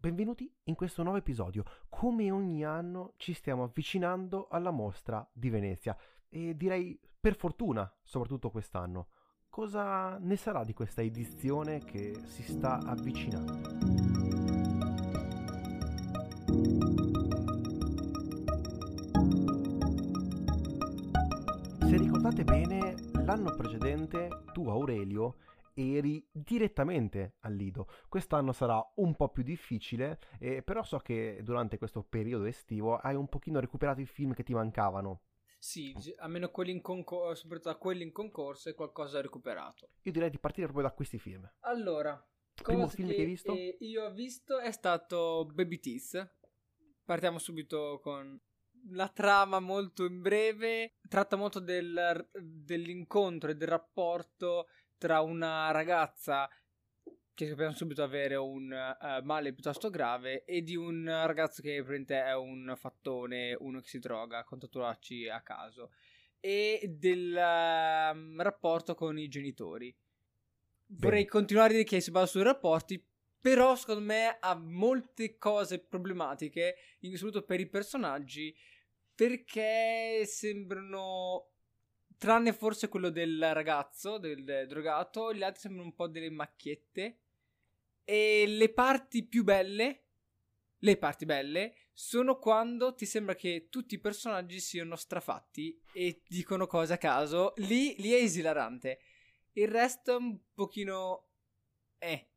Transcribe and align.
benvenuti 0.00 0.50
in 0.64 0.74
questo 0.74 1.02
nuovo 1.02 1.18
episodio. 1.18 1.62
Come 1.90 2.30
ogni 2.30 2.64
anno 2.64 3.12
ci 3.18 3.34
stiamo 3.34 3.64
avvicinando 3.64 4.48
alla 4.50 4.70
mostra 4.70 5.28
di 5.30 5.50
Venezia 5.50 5.94
e 6.30 6.56
direi 6.56 6.98
per 7.20 7.36
fortuna, 7.36 7.92
soprattutto 8.02 8.50
quest'anno. 8.50 9.08
Cosa 9.50 10.16
ne 10.18 10.36
sarà 10.36 10.64
di 10.64 10.72
questa 10.72 11.02
edizione 11.02 11.84
che 11.84 12.18
si 12.24 12.42
sta 12.42 12.78
avvicinando? 12.78 13.68
Se 21.86 21.96
ricordate 21.96 22.44
bene, 22.44 22.94
l'anno 23.24 23.54
precedente 23.54 24.28
tu 24.54 24.68
Aurelio 24.68 25.36
eri 25.80 26.26
direttamente 26.30 27.36
al 27.40 27.54
Lido. 27.54 27.88
Quest'anno 28.08 28.52
sarà 28.52 28.80
un 28.96 29.14
po' 29.14 29.30
più 29.30 29.42
difficile, 29.42 30.18
eh, 30.38 30.62
però 30.62 30.82
so 30.82 30.98
che 30.98 31.40
durante 31.42 31.78
questo 31.78 32.02
periodo 32.02 32.44
estivo 32.44 32.96
hai 32.96 33.14
un 33.14 33.28
pochino 33.28 33.60
recuperato 33.60 34.00
i 34.00 34.06
film 34.06 34.34
che 34.34 34.42
ti 34.42 34.54
mancavano. 34.54 35.22
Sì, 35.58 35.94
almeno 36.18 36.50
quelli 36.50 36.70
in 36.70 36.80
concorso, 36.80 37.42
soprattutto 37.42 37.76
quelli 37.76 38.02
in 38.02 38.12
concorso, 38.12 38.70
e 38.70 38.74
qualcosa 38.74 39.20
recuperato. 39.20 39.90
Io 40.02 40.12
direi 40.12 40.30
di 40.30 40.38
partire 40.38 40.66
proprio 40.66 40.88
da 40.88 40.94
questi 40.94 41.18
film. 41.18 41.48
Allora, 41.60 42.12
il 42.12 42.62
primo 42.62 42.88
film 42.88 43.08
che, 43.08 43.14
che 43.14 43.20
hai 43.20 43.26
visto? 43.26 43.52
Eh, 43.52 43.76
io 43.80 44.06
ho 44.06 44.12
visto 44.12 44.58
è 44.58 44.72
stato 44.72 45.46
Baby 45.52 45.78
Teeth. 45.78 46.36
Partiamo 47.04 47.38
subito 47.38 48.00
con 48.02 48.40
la 48.92 49.08
trama 49.08 49.60
molto 49.60 50.06
in 50.06 50.22
breve. 50.22 50.94
Tratta 51.06 51.36
molto 51.36 51.60
del, 51.60 52.28
dell'incontro 52.32 53.50
e 53.50 53.56
del 53.56 53.68
rapporto 53.68 54.66
tra 55.00 55.22
una 55.22 55.70
ragazza 55.70 56.46
che 57.32 57.48
sappiamo 57.48 57.72
subito 57.72 58.02
avere 58.02 58.36
un 58.36 58.70
uh, 58.70 59.24
male 59.24 59.54
piuttosto 59.54 59.88
grave 59.88 60.44
e 60.44 60.60
di 60.60 60.76
un 60.76 61.06
ragazzo 61.06 61.62
che 61.62 61.76
praticamente 61.76 62.22
è 62.22 62.36
un 62.36 62.74
fattone, 62.76 63.56
uno 63.60 63.80
che 63.80 63.88
si 63.88 63.98
droga 63.98 64.44
con 64.44 64.58
tatuaggi 64.58 65.26
a 65.26 65.40
caso 65.40 65.92
e 66.38 66.82
del 66.98 67.30
uh, 67.30 68.42
rapporto 68.42 68.94
con 68.94 69.18
i 69.18 69.28
genitori. 69.28 69.90
Bene. 70.84 71.00
Vorrei 71.00 71.24
continuare 71.24 71.70
a 71.70 71.72
dire 71.72 71.84
che 71.84 72.02
si 72.02 72.10
basa 72.10 72.26
sui 72.26 72.42
rapporti, 72.42 73.02
però 73.40 73.74
secondo 73.76 74.02
me 74.02 74.36
ha 74.38 74.54
molte 74.54 75.38
cose 75.38 75.78
problematiche, 75.78 76.76
in 77.00 77.14
assoluto 77.14 77.42
per 77.42 77.58
i 77.58 77.68
personaggi, 77.68 78.54
perché 79.14 80.26
sembrano 80.26 81.49
Tranne 82.20 82.52
forse 82.52 82.88
quello 82.88 83.08
del 83.08 83.54
ragazzo, 83.54 84.18
del 84.18 84.66
drogato, 84.68 85.32
gli 85.32 85.42
altri 85.42 85.62
sembrano 85.62 85.86
un 85.86 85.94
po' 85.94 86.06
delle 86.06 86.28
macchiette. 86.28 87.20
E 88.04 88.44
le 88.46 88.68
parti 88.74 89.24
più 89.24 89.42
belle, 89.42 90.02
le 90.80 90.98
parti 90.98 91.24
belle, 91.24 91.74
sono 91.94 92.38
quando 92.38 92.92
ti 92.94 93.06
sembra 93.06 93.34
che 93.34 93.68
tutti 93.70 93.94
i 93.94 94.00
personaggi 94.00 94.60
siano 94.60 94.96
strafatti 94.96 95.80
e 95.94 96.20
dicono 96.28 96.66
cose 96.66 96.92
a 96.92 96.98
caso. 96.98 97.54
Lì, 97.56 97.94
lì 97.96 98.10
è 98.12 98.20
esilarante. 98.20 99.00
Il 99.52 99.68
resto 99.68 100.12
è 100.12 100.16
un 100.16 100.38
pochino... 100.52 101.28
Eh. 101.96 102.28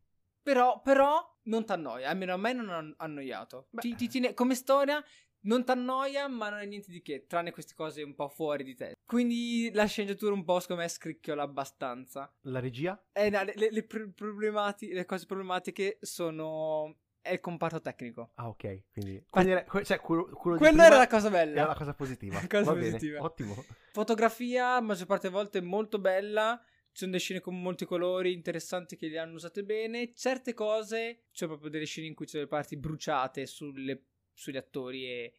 Però, 0.42 0.81
però 0.81 1.40
non 1.44 1.66
ti 1.66 1.73
annoia, 1.73 2.09
almeno 2.09 2.34
a 2.34 2.38
me 2.38 2.53
non 2.53 2.70
ha 2.70 3.03
annoiato. 3.03 3.68
Ti, 3.72 3.95
ti 3.95 4.08
tiene, 4.08 4.34
come 4.34 4.56
storia 4.56 5.03
non 5.44 5.64
ti 5.64 5.72
annoia, 5.72 6.28
ma 6.28 6.50
non 6.50 6.60
è 6.60 6.66
niente 6.66 6.92
di 6.92 7.02
che, 7.02 7.26
tranne 7.28 7.52
queste 7.52 7.74
cose 7.74 8.04
un 8.04 8.16
po' 8.16 8.30
fuori 8.30 8.64
di 8.64 8.76
te. 8.76 8.94
Quindi 9.06 9.70
la 9.74 9.86
sceneggiatura 9.86 10.34
un 10.34 10.44
po' 10.44 10.60
secondo 10.60 10.82
me 10.82 10.88
scricchiola 10.88 11.44
abbastanza. 11.44 12.32
La 12.42 12.60
regia? 12.60 13.02
Eh, 13.12 13.30
no, 13.30 13.44
le, 13.44 13.70
le, 13.70 13.84
problemati- 13.84 14.92
le 14.92 15.06
cose 15.06 15.26
problematiche 15.26 15.98
sono 16.02 16.98
è 17.24 17.32
il 17.32 17.40
comparto 17.40 17.80
tecnico. 17.80 18.32
Ah, 18.36 18.50
ok. 18.50 18.84
Quindi, 18.92 19.26
quindi 19.30 19.52
era, 19.52 19.66
cioè, 19.84 20.00
quello, 20.00 20.26
quello 20.26 20.58
Quella 20.58 20.86
era 20.86 20.98
la 20.98 21.08
cosa 21.08 21.30
bella. 21.30 21.62
Era 21.62 21.68
la 21.68 21.76
cosa 21.76 21.94
positiva. 21.94 22.36
la 22.42 22.48
cosa 22.48 22.74
Va 22.74 22.80
positiva. 22.80 23.14
Bene, 23.14 23.26
ottimo. 23.26 23.66
Fotografia, 23.94 24.80
maggior 24.82 25.08
parte 25.08 25.30
delle 25.30 25.40
volte 25.40 25.62
molto 25.62 26.00
bella. 26.00 26.62
Ci 26.92 27.00
sono 27.00 27.12
delle 27.12 27.24
scene 27.24 27.40
con 27.40 27.59
molti 27.59 27.86
colori 27.86 28.34
interessanti 28.34 28.98
che 28.98 29.08
li 29.08 29.18
hanno 29.18 29.36
usate 29.36 29.64
bene. 29.64 30.14
Certe 30.14 30.53
cose, 30.53 31.24
c'è 31.32 31.48
proprio 31.48 31.70
delle 31.70 31.86
scene 31.86 32.08
in 32.08 32.14
cui 32.14 32.26
c'è 32.26 32.34
delle 32.34 32.48
parti 32.48 32.78
bruciate 32.78 33.46
sulle 33.46 34.03
sugli 34.34 34.58
attori 34.58 35.06
e 35.06 35.34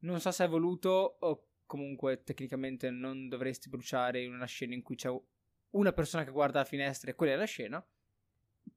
non 0.00 0.20
so 0.20 0.30
se 0.30 0.44
è 0.44 0.48
voluto 0.48 1.16
o 1.20 1.46
comunque 1.66 2.22
tecnicamente 2.22 2.90
non 2.90 3.28
dovresti 3.28 3.68
bruciare 3.68 4.22
in 4.22 4.32
una 4.32 4.46
scena 4.46 4.74
in 4.74 4.82
cui 4.82 4.96
c'è 4.96 5.10
una 5.70 5.92
persona 5.92 6.24
che 6.24 6.30
guarda 6.30 6.60
la 6.60 6.64
finestra 6.64 7.10
e 7.10 7.14
quella 7.14 7.34
è 7.34 7.36
la 7.36 7.44
scena. 7.44 7.86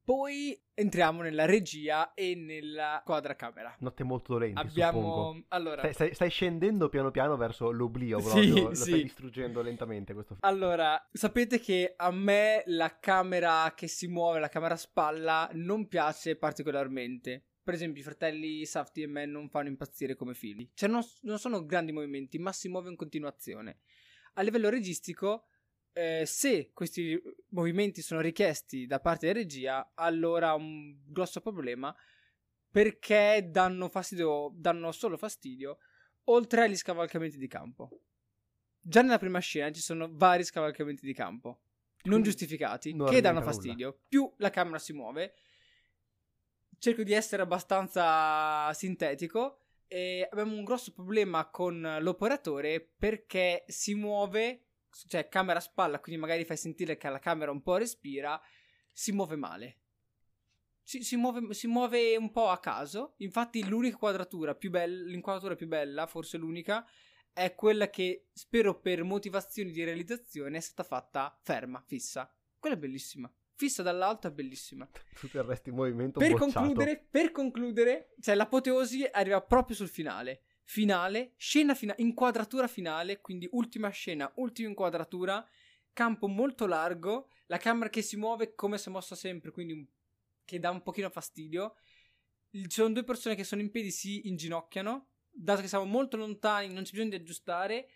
Poi 0.03 0.59
entriamo 0.73 1.21
nella 1.21 1.45
regia 1.45 2.13
e 2.13 2.33
nella 2.35 3.01
quadracamera. 3.05 3.75
Notte 3.79 4.03
molto 4.03 4.33
dolenti, 4.33 4.59
Abbiamo... 4.59 5.43
Allora... 5.49 5.79
Stai, 5.79 5.93
stai, 5.93 6.13
stai, 6.13 6.29
scendendo 6.29 6.89
piano 6.89 7.11
piano 7.11 7.35
verso 7.37 7.71
l'oblio 7.71 8.19
proprio, 8.19 8.41
sì, 8.41 8.61
lo 8.61 8.73
sì. 8.73 8.81
stai 8.81 9.03
distruggendo 9.03 9.61
lentamente 9.61 10.13
questo 10.13 10.35
film. 10.35 10.51
Allora, 10.51 11.07
sapete 11.11 11.59
che 11.59 11.93
a 11.95 12.11
me 12.11 12.63
la 12.67 12.99
camera 12.99 13.73
che 13.75 13.87
si 13.87 14.07
muove, 14.07 14.39
la 14.39 14.49
camera 14.49 14.73
a 14.73 14.77
spalla, 14.77 15.49
non 15.53 15.87
piace 15.87 16.35
particolarmente. 16.35 17.50
Per 17.63 17.73
esempio, 17.73 18.01
i 18.01 18.05
fratelli 18.05 18.65
Safti 18.65 19.03
e 19.03 19.07
me 19.07 19.25
non 19.25 19.49
fanno 19.49 19.69
impazzire 19.69 20.15
come 20.15 20.33
film. 20.33 20.67
Cioè, 20.73 20.89
non, 20.89 21.01
non, 21.21 21.37
sono 21.37 21.65
grandi 21.65 21.91
movimenti, 21.91 22.39
ma 22.39 22.51
si 22.51 22.69
muove 22.69 22.89
in 22.89 22.95
continuazione. 22.95 23.79
A 24.33 24.41
livello 24.41 24.69
registico, 24.69 25.45
eh, 25.93 26.23
se 26.25 26.71
questi 26.73 27.21
movimenti 27.49 28.01
sono 28.01 28.21
richiesti 28.21 28.85
da 28.85 28.99
parte 28.99 29.27
della 29.27 29.39
regia, 29.39 29.91
allora 29.95 30.53
un 30.53 30.97
grosso 31.05 31.41
problema 31.41 31.95
perché 32.71 33.47
danno 33.49 33.89
fastidio, 33.89 34.51
danno 34.55 34.91
solo 34.93 35.17
fastidio, 35.17 35.79
oltre 36.25 36.63
agli 36.63 36.75
scavalcamenti 36.75 37.37
di 37.37 37.47
campo. 37.47 37.89
Già 38.79 39.01
nella 39.01 39.19
prima 39.19 39.39
scena 39.39 39.71
ci 39.71 39.81
sono 39.81 40.09
vari 40.09 40.43
scavalcamenti 40.43 41.05
di 41.05 41.13
campo, 41.13 41.63
non 42.03 42.23
giustificati, 42.23 42.93
non 42.93 43.09
che 43.09 43.21
danno 43.21 43.41
fastidio. 43.41 43.87
Nulla. 43.87 44.01
Più 44.07 44.33
la 44.37 44.49
camera 44.49 44.79
si 44.79 44.93
muove, 44.93 45.33
cerco 46.81 47.03
di 47.03 47.13
essere 47.13 47.43
abbastanza 47.43 48.73
sintetico. 48.73 49.57
E 49.87 50.27
abbiamo 50.29 50.55
un 50.55 50.63
grosso 50.63 50.93
problema 50.93 51.49
con 51.49 51.97
l'operatore 51.99 52.79
perché 52.79 53.65
si 53.67 53.93
muove, 53.93 54.67
cioè 55.07 55.27
camera 55.27 55.59
a 55.59 55.61
spalla, 55.61 55.99
quindi 55.99 56.19
magari 56.19 56.45
fai 56.45 56.55
sentire 56.57 56.97
che 56.97 57.09
la 57.09 57.19
camera 57.19 57.51
un 57.51 57.61
po' 57.61 57.75
respira, 57.75 58.41
si 58.91 59.11
muove 59.11 59.35
male. 59.35 59.79
Si, 60.81 61.03
si, 61.03 61.17
muove, 61.17 61.53
si 61.53 61.67
muove 61.67 62.15
un 62.15 62.31
po' 62.31 62.49
a 62.49 62.59
caso. 62.59 63.15
Infatti, 63.17 63.67
l'unica 63.67 63.97
quadratura 63.97 64.55
più 64.55 64.69
bella, 64.69 65.03
l'inquadratura 65.03 65.55
più 65.55 65.67
bella, 65.67 66.07
forse 66.07 66.37
l'unica, 66.37 66.87
è 67.33 67.53
quella 67.53 67.89
che 67.89 68.29
spero 68.33 68.79
per 68.79 69.03
motivazioni 69.03 69.71
di 69.71 69.83
realizzazione 69.83 70.57
è 70.57 70.61
stata 70.61 70.87
fatta 70.87 71.37
ferma, 71.43 71.83
fissa. 71.85 72.33
Quella 72.57 72.75
è 72.75 72.79
bellissima 72.79 73.31
fissa 73.61 73.83
dall'alto 73.83 74.27
è 74.27 74.31
bellissima. 74.31 74.89
Tutto 75.13 75.37
il 75.37 75.43
resto 75.43 75.69
in 75.69 75.75
movimento 75.75 76.17
per 76.17 76.31
bocciato. 76.31 76.51
concludere, 76.51 77.07
per 77.11 77.31
concludere, 77.31 78.15
cioè 78.19 78.33
l'apoteosi 78.33 79.07
arriva 79.11 79.39
proprio 79.41 79.75
sul 79.75 79.87
finale. 79.87 80.41
Finale, 80.63 81.33
scena 81.37 81.75
finale, 81.75 82.01
inquadratura 82.01 82.67
finale, 82.67 83.21
quindi 83.21 83.47
ultima 83.51 83.89
scena, 83.89 84.31
ultima 84.37 84.69
inquadratura, 84.69 85.47
campo 85.93 86.27
molto 86.27 86.65
largo, 86.65 87.29
la 87.47 87.57
camera 87.57 87.89
che 87.89 88.01
si 88.01 88.15
muove 88.15 88.55
come 88.55 88.79
se 88.79 88.89
mossa 88.89 89.15
sempre, 89.15 89.51
quindi 89.51 89.73
un, 89.73 89.85
che 90.43 90.59
dà 90.59 90.71
un 90.71 90.81
pochino 90.81 91.09
fastidio. 91.11 91.75
Ci 92.49 92.65
sono 92.69 92.93
due 92.93 93.03
persone 93.03 93.35
che 93.35 93.43
sono 93.43 93.61
in 93.61 93.69
piedi, 93.69 93.91
si 93.91 94.27
inginocchiano, 94.27 95.09
dato 95.29 95.61
che 95.61 95.67
siamo 95.67 95.85
molto 95.85 96.17
lontani, 96.17 96.73
non 96.73 96.83
c'è 96.83 96.91
bisogno 96.91 97.09
di 97.09 97.15
aggiustare 97.17 97.89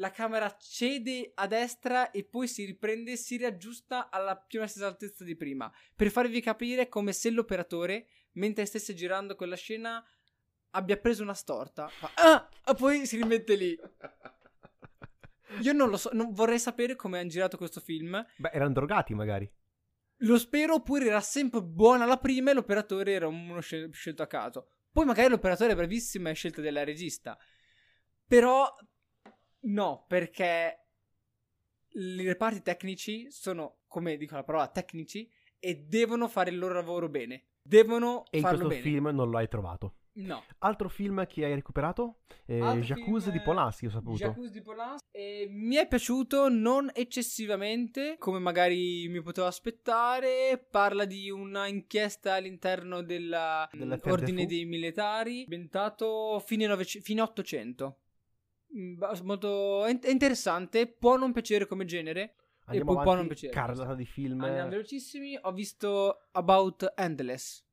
la 0.00 0.10
camera 0.10 0.56
cede 0.58 1.30
a 1.34 1.46
destra 1.46 2.10
e 2.10 2.24
poi 2.24 2.48
si 2.48 2.64
riprende 2.64 3.12
e 3.12 3.16
si 3.16 3.36
riaggiusta 3.36 4.08
alla 4.10 4.34
più 4.34 4.58
o 4.58 4.62
meno 4.62 4.72
stessa 4.72 4.86
altezza 4.86 5.24
di 5.24 5.36
prima. 5.36 5.70
Per 5.94 6.10
farvi 6.10 6.40
capire 6.40 6.88
come 6.88 7.12
se 7.12 7.30
l'operatore, 7.30 8.08
mentre 8.32 8.64
stesse 8.64 8.94
girando 8.94 9.36
quella 9.36 9.56
scena, 9.56 10.02
abbia 10.70 10.96
preso 10.96 11.22
una 11.22 11.34
storta. 11.34 11.88
Fa, 11.88 12.10
ah! 12.14 12.48
E 12.66 12.74
poi 12.74 13.06
si 13.06 13.16
rimette 13.16 13.54
lì. 13.54 13.78
Io 15.60 15.72
non 15.72 15.90
lo 15.90 15.98
so, 15.98 16.10
non 16.14 16.32
vorrei 16.32 16.58
sapere 16.58 16.96
come 16.96 17.18
hanno 17.18 17.28
girato 17.28 17.58
questo 17.58 17.80
film. 17.80 18.24
Beh, 18.36 18.50
erano 18.52 18.72
drogati 18.72 19.12
magari. 19.12 19.50
Lo 20.22 20.38
spero, 20.38 20.74
oppure 20.74 21.06
era 21.06 21.20
sempre 21.20 21.62
buona 21.62 22.06
la 22.06 22.18
prima 22.18 22.50
e 22.50 22.54
l'operatore 22.54 23.12
era 23.12 23.26
uno 23.26 23.60
scel- 23.60 23.92
scelto 23.92 24.22
a 24.22 24.26
caso. 24.26 24.68
Poi 24.90 25.04
magari 25.04 25.28
l'operatore 25.28 25.72
è 25.72 25.76
bravissimo 25.76 26.28
e 26.28 26.30
è 26.30 26.34
scelta 26.34 26.62
della 26.62 26.84
regista. 26.84 27.36
Però 28.26 28.72
No, 29.62 30.04
perché 30.06 30.84
i 31.92 32.24
reparti 32.24 32.62
tecnici 32.62 33.30
sono, 33.30 33.80
come 33.86 34.16
dico 34.16 34.34
la 34.34 34.44
parola, 34.44 34.68
tecnici 34.68 35.30
e 35.58 35.76
devono 35.76 36.28
fare 36.28 36.50
il 36.50 36.58
loro 36.58 36.74
lavoro 36.74 37.08
bene. 37.08 37.44
Devono 37.62 38.24
e 38.30 38.40
farlo 38.40 38.68
bene. 38.68 38.74
E 38.74 38.76
in 38.76 38.82
questo 38.82 38.88
film 38.88 39.16
non 39.16 39.30
lo 39.30 39.36
hai 39.38 39.48
trovato. 39.48 39.94
No. 40.12 40.42
Altro 40.58 40.88
film 40.88 41.24
che 41.26 41.44
hai 41.44 41.54
recuperato? 41.54 42.22
Eh, 42.44 42.58
Jacuzzi 42.58 43.26
film, 43.26 43.38
di 43.38 43.40
Polanski, 43.42 43.86
ho 43.86 43.90
saputo. 43.90 44.16
Jacuzzi 44.16 44.50
di 44.50 44.62
Polanski. 44.62 45.06
E 45.12 45.46
mi 45.48 45.76
è 45.76 45.86
piaciuto 45.86 46.48
non 46.48 46.90
eccessivamente, 46.92 48.16
come 48.18 48.38
magari 48.38 49.06
mi 49.08 49.22
potevo 49.22 49.46
aspettare. 49.46 50.58
Parla 50.70 51.04
di 51.04 51.30
una 51.30 51.66
inchiesta 51.68 52.34
all'interno 52.34 53.02
dell'ordine 53.02 54.46
dei 54.46 54.64
militari, 54.64 55.42
ambientato 55.42 56.42
fine, 56.44 56.66
novec- 56.66 57.00
fine 57.00 57.20
800. 57.20 57.98
Mm, 58.76 59.02
Molto 59.24 59.84
è 59.84 59.98
interessante, 60.10 60.86
può 60.86 61.16
non 61.16 61.32
piacere 61.32 61.66
come 61.66 61.84
genere. 61.84 62.34
Andiamo 62.66 62.94
poi 62.94 63.02
può 63.02 63.14
non 63.14 63.26
piacere. 63.26 63.52
carrellata 63.52 63.94
di 63.94 64.04
film. 64.06 64.40
Andiamo 64.42 64.70
velocissimi. 64.70 65.36
Ho 65.42 65.52
visto 65.52 66.28
About 66.32 66.92
Endless 66.96 67.64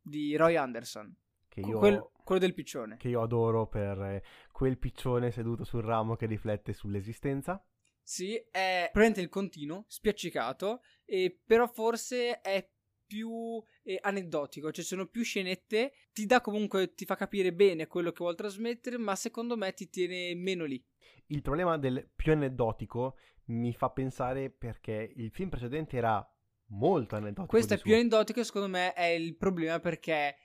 di 0.00 0.36
Roy 0.36 0.54
Anderson. 0.56 1.14
che 1.48 1.60
io, 1.60 1.78
Quel- 1.78 2.10
quello 2.22 2.40
del 2.40 2.54
piccione. 2.54 2.96
che 2.96 3.08
io 3.08 3.22
adoro 3.22 3.66
per 3.66 3.98
eh, 4.02 4.22
quel 4.52 4.78
piccione 4.78 5.30
seduto 5.30 5.64
sul 5.64 5.82
ramo 5.82 6.14
che 6.14 6.26
riflette 6.26 6.72
sull'esistenza. 6.74 7.64
Sì, 8.02 8.34
è 8.36 8.90
praticamente 8.92 9.20
il 9.22 9.28
continuo, 9.28 9.84
spiaccicato, 9.88 10.80
e 11.04 11.40
però 11.44 11.66
forse 11.66 12.40
è 12.40 12.70
più 13.06 13.62
eh, 13.82 13.98
aneddotico, 14.00 14.72
cioè 14.72 14.84
sono 14.84 15.06
più 15.06 15.22
scenette, 15.22 15.92
ti 16.12 16.26
dà 16.26 16.40
comunque, 16.40 16.94
ti 16.94 17.04
fa 17.04 17.14
capire 17.14 17.52
bene 17.52 17.86
quello 17.86 18.10
che 18.10 18.22
vuol 18.22 18.36
trasmettere, 18.36 18.98
ma 18.98 19.14
secondo 19.14 19.56
me 19.56 19.72
ti 19.72 19.88
tiene 19.88 20.34
meno 20.34 20.64
lì. 20.64 20.82
Il 21.26 21.42
problema 21.42 21.78
del 21.78 22.08
più 22.14 22.32
aneddotico 22.32 23.16
mi 23.46 23.72
fa 23.72 23.90
pensare 23.90 24.50
perché 24.50 25.12
il 25.16 25.30
film 25.30 25.48
precedente 25.48 25.96
era 25.96 26.26
molto 26.68 27.16
aneddotico. 27.16 27.46
Questo 27.46 27.74
è 27.74 27.78
più 27.80 27.94
aneddotico 27.94 28.42
secondo 28.42 28.68
me 28.68 28.92
è 28.92 29.06
il 29.06 29.36
problema 29.36 29.78
perché 29.78 30.36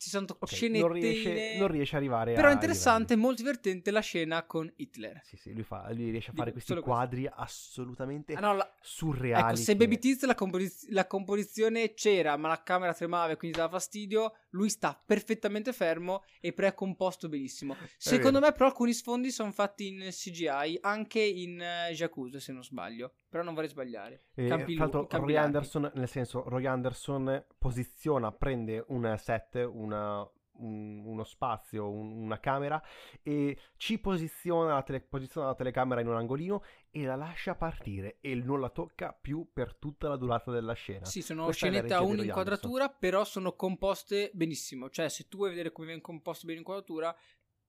ci 0.00 0.08
sono 0.08 0.24
to- 0.24 0.38
Ok, 0.40 0.48
scenettine... 0.48 0.80
non 0.80 0.92
riesce, 0.92 1.54
non 1.58 1.68
riesce 1.68 1.94
a 1.94 1.98
arrivare 1.98 2.32
Però 2.32 2.48
è 2.48 2.52
interessante, 2.52 3.16
molto 3.16 3.42
divertente 3.42 3.90
la 3.90 4.00
scena 4.00 4.44
con 4.44 4.72
Hitler. 4.76 5.08
livelli. 5.10 5.24
Sì, 5.28 5.36
sì, 5.36 5.52
lui, 5.52 5.62
fa, 5.62 5.92
lui 5.92 6.10
riesce 6.10 6.30
a 6.30 6.32
Dico, 6.32 6.36
fare 6.42 6.52
questi 6.52 6.70
solo 6.72 6.82
questo. 6.82 6.98
quadri 6.98 7.28
assolutamente 7.30 8.32
Ah 8.34 8.40
no, 8.40 8.54
la- 8.54 8.76
surreali. 8.80 9.44
Ecco, 9.52 9.56
se 9.56 9.72
che- 9.72 9.76
Baby 9.76 9.98
Teeth 9.98 10.22
la, 10.24 10.34
composi- 10.34 10.90
la 10.92 11.06
composizione 11.06 11.92
c'era, 11.92 12.36
ma 12.38 12.48
la 12.48 12.62
camera 12.62 12.94
tremava 12.94 13.32
e 13.32 13.36
quindi 13.36 13.56
dava 13.58 13.70
fastidio, 13.70 14.32
lui 14.50 14.70
sta 14.70 15.00
perfettamente 15.04 15.72
fermo 15.74 16.24
e 16.40 16.52
pre-composto 16.54 17.28
benissimo. 17.28 17.76
Secondo 17.98 18.40
me, 18.40 18.52
però, 18.52 18.66
alcuni 18.66 18.92
sfondi 18.94 19.30
sono 19.30 19.52
fatti 19.52 19.88
in 19.88 20.08
CGI, 20.10 20.78
anche 20.80 21.20
in 21.20 21.60
uh, 21.60 21.92
Jacuzzi, 21.92 22.40
se 22.40 22.52
non 22.52 22.64
sbaglio. 22.64 23.16
Però 23.30 23.44
non 23.44 23.54
vorrei 23.54 23.70
sbagliare. 23.70 24.24
Eh, 24.34 24.48
Campi 24.48 24.74
tra 24.74 24.82
l'altro 24.84 25.06
campi 25.06 25.34
Roy. 25.34 25.42
Anderson, 25.44 25.90
nel 25.94 26.08
senso, 26.08 26.42
Roy 26.48 26.66
Anderson 26.66 27.44
posiziona, 27.56 28.32
prende 28.32 28.84
un 28.88 29.14
set, 29.18 29.66
una- 29.72 30.28
un- 30.54 31.02
uno 31.06 31.22
spazio, 31.24 31.88
un- 31.88 32.10
una 32.24 32.38
camera 32.40 32.82
e 33.22 33.56
ci 33.76 33.98
posiziona 34.00 34.74
la, 34.74 34.82
tele- 34.82 35.00
posiziona 35.00 35.46
la 35.46 35.54
telecamera 35.54 36.00
in 36.00 36.08
un 36.08 36.16
angolino 36.16 36.62
e 36.90 37.04
la 37.04 37.14
lascia 37.14 37.54
partire 37.54 38.18
e 38.20 38.34
non 38.34 38.60
la 38.60 38.68
tocca 38.68 39.12
più 39.18 39.48
per 39.52 39.76
tutta 39.76 40.08
la 40.08 40.16
durata 40.16 40.50
della 40.50 40.72
scena. 40.74 41.04
Sì, 41.06 41.22
sono 41.22 41.44
Questa 41.44 41.66
scenette 41.68 41.94
a 41.94 42.02
un'inquadratura, 42.02 42.88
però 42.90 43.24
sono 43.24 43.54
composte 43.54 44.30
benissimo. 44.34 44.90
Cioè, 44.90 45.08
se 45.08 45.28
tu 45.28 45.36
vuoi 45.38 45.50
vedere 45.50 45.70
come 45.72 45.86
viene 45.86 46.02
composto 46.02 46.44
bene 46.46 46.58
l'inquadratura, 46.58 47.16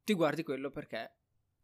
ti 0.04 0.14
guardi 0.14 0.42
quello 0.44 0.72
perché 0.72 1.18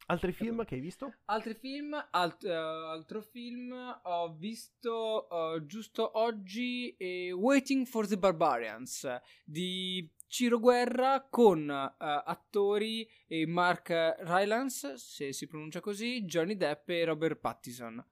Altri 0.06 0.32
film 0.32 0.64
che 0.64 0.76
hai 0.76 0.82
visto? 0.82 1.14
Altri 1.26 1.54
film, 1.54 1.94
alt- 2.12 2.46
eh, 2.46 2.54
altro 2.54 3.22
film, 3.22 3.74
ho 4.04 4.34
visto 4.36 5.30
eh, 5.30 5.66
giusto 5.66 6.18
oggi 6.18 6.96
eh, 6.98 7.32
Waiting 7.34 7.86
for 7.86 8.08
the 8.08 8.18
Barbarians 8.18 9.06
di 9.44 10.10
Ciro 10.28 10.60
Guerra 10.60 11.28
con 11.30 11.70
eh, 11.70 11.96
attori 12.00 13.10
eh, 13.28 13.46
Mark 13.48 13.90
Rylance, 14.20 14.98
se 14.98 15.34
si 15.34 15.46
pronuncia 15.48 15.82
così, 15.82 16.24
Johnny 16.24 16.56
Depp 16.56 16.90
e 16.90 17.04
Robert 17.04 17.40
Pattinson. 17.40 18.06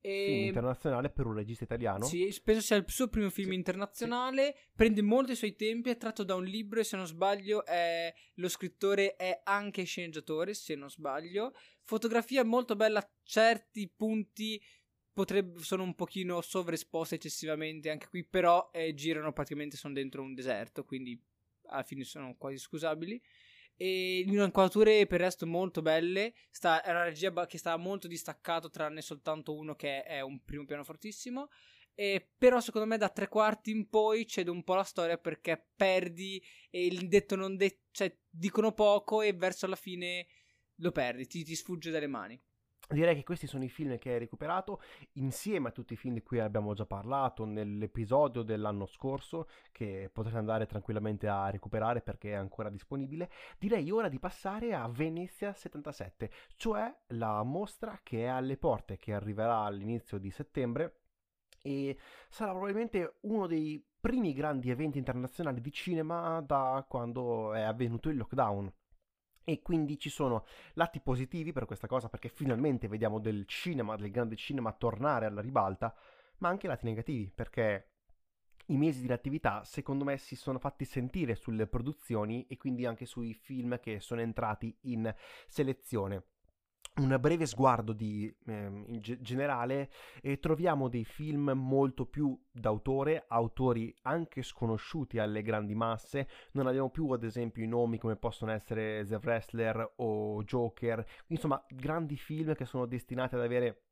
Film 0.00 0.44
E... 0.44 0.46
internazionale 0.46 1.10
per 1.10 1.26
un 1.26 1.34
regista 1.34 1.64
italiano. 1.64 2.04
Sì, 2.04 2.32
penso 2.42 2.60
sia 2.60 2.76
il 2.76 2.84
suo 2.88 3.08
primo 3.08 3.30
film 3.30 3.50
Sì, 3.50 3.54
internazionale. 3.54 4.56
Prende 4.74 5.02
molto 5.02 5.32
i 5.32 5.36
suoi 5.36 5.56
tempi. 5.56 5.90
È 5.90 5.96
tratto 5.96 6.24
da 6.24 6.34
un 6.34 6.44
libro. 6.44 6.80
E 6.80 6.84
se 6.84 6.96
non 6.96 7.06
sbaglio, 7.06 7.64
è... 7.64 8.12
lo 8.34 8.48
scrittore 8.48 9.16
è 9.16 9.40
anche 9.44 9.84
sceneggiatore. 9.84 10.54
Se 10.54 10.74
non 10.74 10.90
sbaglio, 10.90 11.52
fotografia 11.82 12.44
molto 12.44 12.76
bella. 12.76 13.06
Certi 13.22 13.92
punti 13.94 14.62
potrebbe... 15.12 15.60
sono 15.62 15.82
un 15.82 15.94
pochino 15.94 16.40
sovraesposti 16.40 17.16
eccessivamente 17.16 17.90
anche 17.90 18.08
qui. 18.08 18.24
Però 18.24 18.70
eh, 18.72 18.94
girano 18.94 19.32
praticamente. 19.32 19.76
Sono 19.76 19.94
dentro 19.94 20.22
un 20.22 20.34
deserto. 20.34 20.84
Quindi 20.84 21.20
alla 21.70 21.82
fine 21.82 22.04
sono 22.04 22.34
quasi 22.36 22.58
scusabili. 22.58 23.20
E 23.80 24.24
inquadrature 24.26 25.06
per 25.06 25.20
il 25.20 25.26
resto 25.26 25.46
molto 25.46 25.82
belle. 25.82 26.34
Sta, 26.50 26.82
è 26.82 26.90
una 26.90 27.04
regia 27.04 27.46
che 27.46 27.58
sta 27.58 27.76
molto 27.76 28.08
distaccato, 28.08 28.68
tranne 28.68 29.00
soltanto 29.00 29.54
uno 29.54 29.76
che 29.76 30.02
è 30.02 30.20
un 30.20 30.42
primo 30.42 30.64
piano 30.64 30.84
fortissimo. 30.84 31.48
E 31.94 32.30
però 32.36 32.60
secondo 32.60 32.86
me 32.86 32.96
da 32.96 33.08
tre 33.08 33.28
quarti 33.28 33.70
in 33.70 33.88
poi 33.88 34.26
cede 34.26 34.50
un 34.50 34.62
po' 34.62 34.74
la 34.74 34.84
storia 34.84 35.18
perché 35.18 35.70
perdi 35.74 36.42
e 36.70 36.86
il 36.86 37.08
detto 37.08 37.34
non 37.34 37.56
detto, 37.56 37.86
cioè 37.90 38.16
dicono 38.28 38.72
poco 38.72 39.22
e 39.22 39.32
verso 39.32 39.66
la 39.66 39.74
fine 39.74 40.26
lo 40.76 40.92
perdi, 40.92 41.26
ti, 41.26 41.42
ti 41.44 41.56
sfugge 41.56 41.90
dalle 41.90 42.06
mani. 42.06 42.40
Direi 42.90 43.14
che 43.14 43.22
questi 43.22 43.46
sono 43.46 43.64
i 43.64 43.68
film 43.68 43.98
che 43.98 44.12
hai 44.12 44.18
recuperato 44.18 44.80
insieme 45.14 45.68
a 45.68 45.72
tutti 45.72 45.92
i 45.92 45.96
film 45.96 46.14
di 46.14 46.22
cui 46.22 46.40
abbiamo 46.40 46.72
già 46.72 46.86
parlato 46.86 47.44
nell'episodio 47.44 48.42
dell'anno 48.42 48.86
scorso 48.86 49.46
che 49.72 50.08
potrete 50.10 50.38
andare 50.38 50.64
tranquillamente 50.64 51.28
a 51.28 51.50
recuperare 51.50 52.00
perché 52.00 52.30
è 52.30 52.34
ancora 52.34 52.70
disponibile. 52.70 53.30
Direi 53.58 53.90
ora 53.90 54.08
di 54.08 54.18
passare 54.18 54.72
a 54.72 54.88
Venezia 54.88 55.52
77, 55.52 56.30
cioè 56.56 56.90
la 57.08 57.42
mostra 57.42 58.00
che 58.02 58.24
è 58.24 58.26
alle 58.26 58.56
porte, 58.56 58.96
che 58.96 59.12
arriverà 59.12 59.58
all'inizio 59.58 60.16
di 60.16 60.30
settembre 60.30 61.00
e 61.60 61.94
sarà 62.30 62.52
probabilmente 62.52 63.18
uno 63.22 63.46
dei 63.46 63.84
primi 64.00 64.32
grandi 64.32 64.70
eventi 64.70 64.96
internazionali 64.96 65.60
di 65.60 65.72
cinema 65.72 66.40
da 66.40 66.86
quando 66.88 67.52
è 67.52 67.60
avvenuto 67.60 68.08
il 68.08 68.16
lockdown. 68.16 68.72
E 69.48 69.62
quindi 69.62 69.98
ci 69.98 70.10
sono 70.10 70.44
lati 70.74 71.00
positivi 71.00 71.52
per 71.52 71.64
questa 71.64 71.86
cosa 71.86 72.10
perché 72.10 72.28
finalmente 72.28 72.86
vediamo 72.86 73.18
del 73.18 73.46
cinema, 73.46 73.96
del 73.96 74.10
grande 74.10 74.36
cinema 74.36 74.74
tornare 74.74 75.24
alla 75.24 75.40
ribalta, 75.40 75.96
ma 76.40 76.50
anche 76.50 76.66
lati 76.66 76.84
negativi 76.84 77.32
perché 77.34 77.92
i 78.66 78.76
mesi 78.76 79.06
di 79.06 79.10
attività 79.10 79.64
secondo 79.64 80.04
me 80.04 80.18
si 80.18 80.36
sono 80.36 80.58
fatti 80.58 80.84
sentire 80.84 81.34
sulle 81.34 81.66
produzioni 81.66 82.44
e 82.46 82.58
quindi 82.58 82.84
anche 82.84 83.06
sui 83.06 83.32
film 83.32 83.80
che 83.80 84.00
sono 84.00 84.20
entrati 84.20 84.76
in 84.82 85.10
selezione. 85.46 86.24
Un 86.98 87.16
breve 87.20 87.46
sguardo 87.46 87.92
di, 87.92 88.32
ehm, 88.46 88.84
in 88.88 89.00
ge- 89.00 89.20
generale 89.20 89.88
e 90.20 90.40
troviamo 90.40 90.88
dei 90.88 91.04
film 91.04 91.52
molto 91.54 92.06
più 92.06 92.36
d'autore, 92.50 93.24
autori 93.28 93.94
anche 94.02 94.42
sconosciuti 94.42 95.20
alle 95.20 95.42
grandi 95.42 95.76
masse, 95.76 96.28
non 96.52 96.66
abbiamo 96.66 96.90
più 96.90 97.08
ad 97.10 97.22
esempio 97.22 97.62
i 97.62 97.68
nomi 97.68 97.98
come 97.98 98.16
possono 98.16 98.50
essere 98.50 99.04
The 99.06 99.20
Wrestler 99.22 99.92
o 99.96 100.42
Joker, 100.42 101.06
insomma 101.28 101.64
grandi 101.68 102.16
film 102.16 102.54
che 102.54 102.64
sono 102.64 102.84
destinati 102.84 103.36
ad 103.36 103.42
avere 103.42 103.87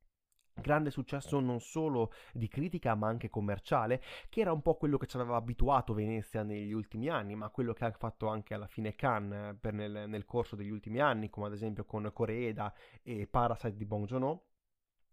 grande 0.61 0.91
successo 0.91 1.39
non 1.41 1.61
solo 1.61 2.13
di 2.33 2.49
critica 2.49 2.95
ma 2.95 3.09
anche 3.09 3.29
commerciale, 3.29 4.03
che 4.29 4.41
era 4.41 4.53
un 4.53 4.63
po' 4.63 4.75
quello 4.75 4.99
che 4.99 5.07
ci 5.07 5.17
aveva 5.17 5.37
abituato 5.37 5.95
Venezia 5.95 6.43
negli 6.43 6.73
ultimi 6.73 7.09
anni, 7.09 7.35
ma 7.35 7.51
quello 7.51 7.73
che 7.73 7.85
ha 7.85 7.93
fatto 7.93 8.29
anche 8.29 8.55
alla 8.55 8.67
fine 8.67 8.95
Cannes 8.95 9.57
eh, 9.61 9.71
nel, 9.71 10.09
nel 10.09 10.25
corso 10.25 10.57
degli 10.57 10.71
ultimi 10.71 11.01
anni, 11.01 11.31
come 11.31 11.47
ad 11.47 11.53
esempio 11.53 11.85
con 11.85 12.11
Coreeda 12.13 12.73
e 13.03 13.27
Parasite 13.27 13.77
di 13.77 13.85
Bong 13.85 14.07
Joon-ho. 14.07 14.43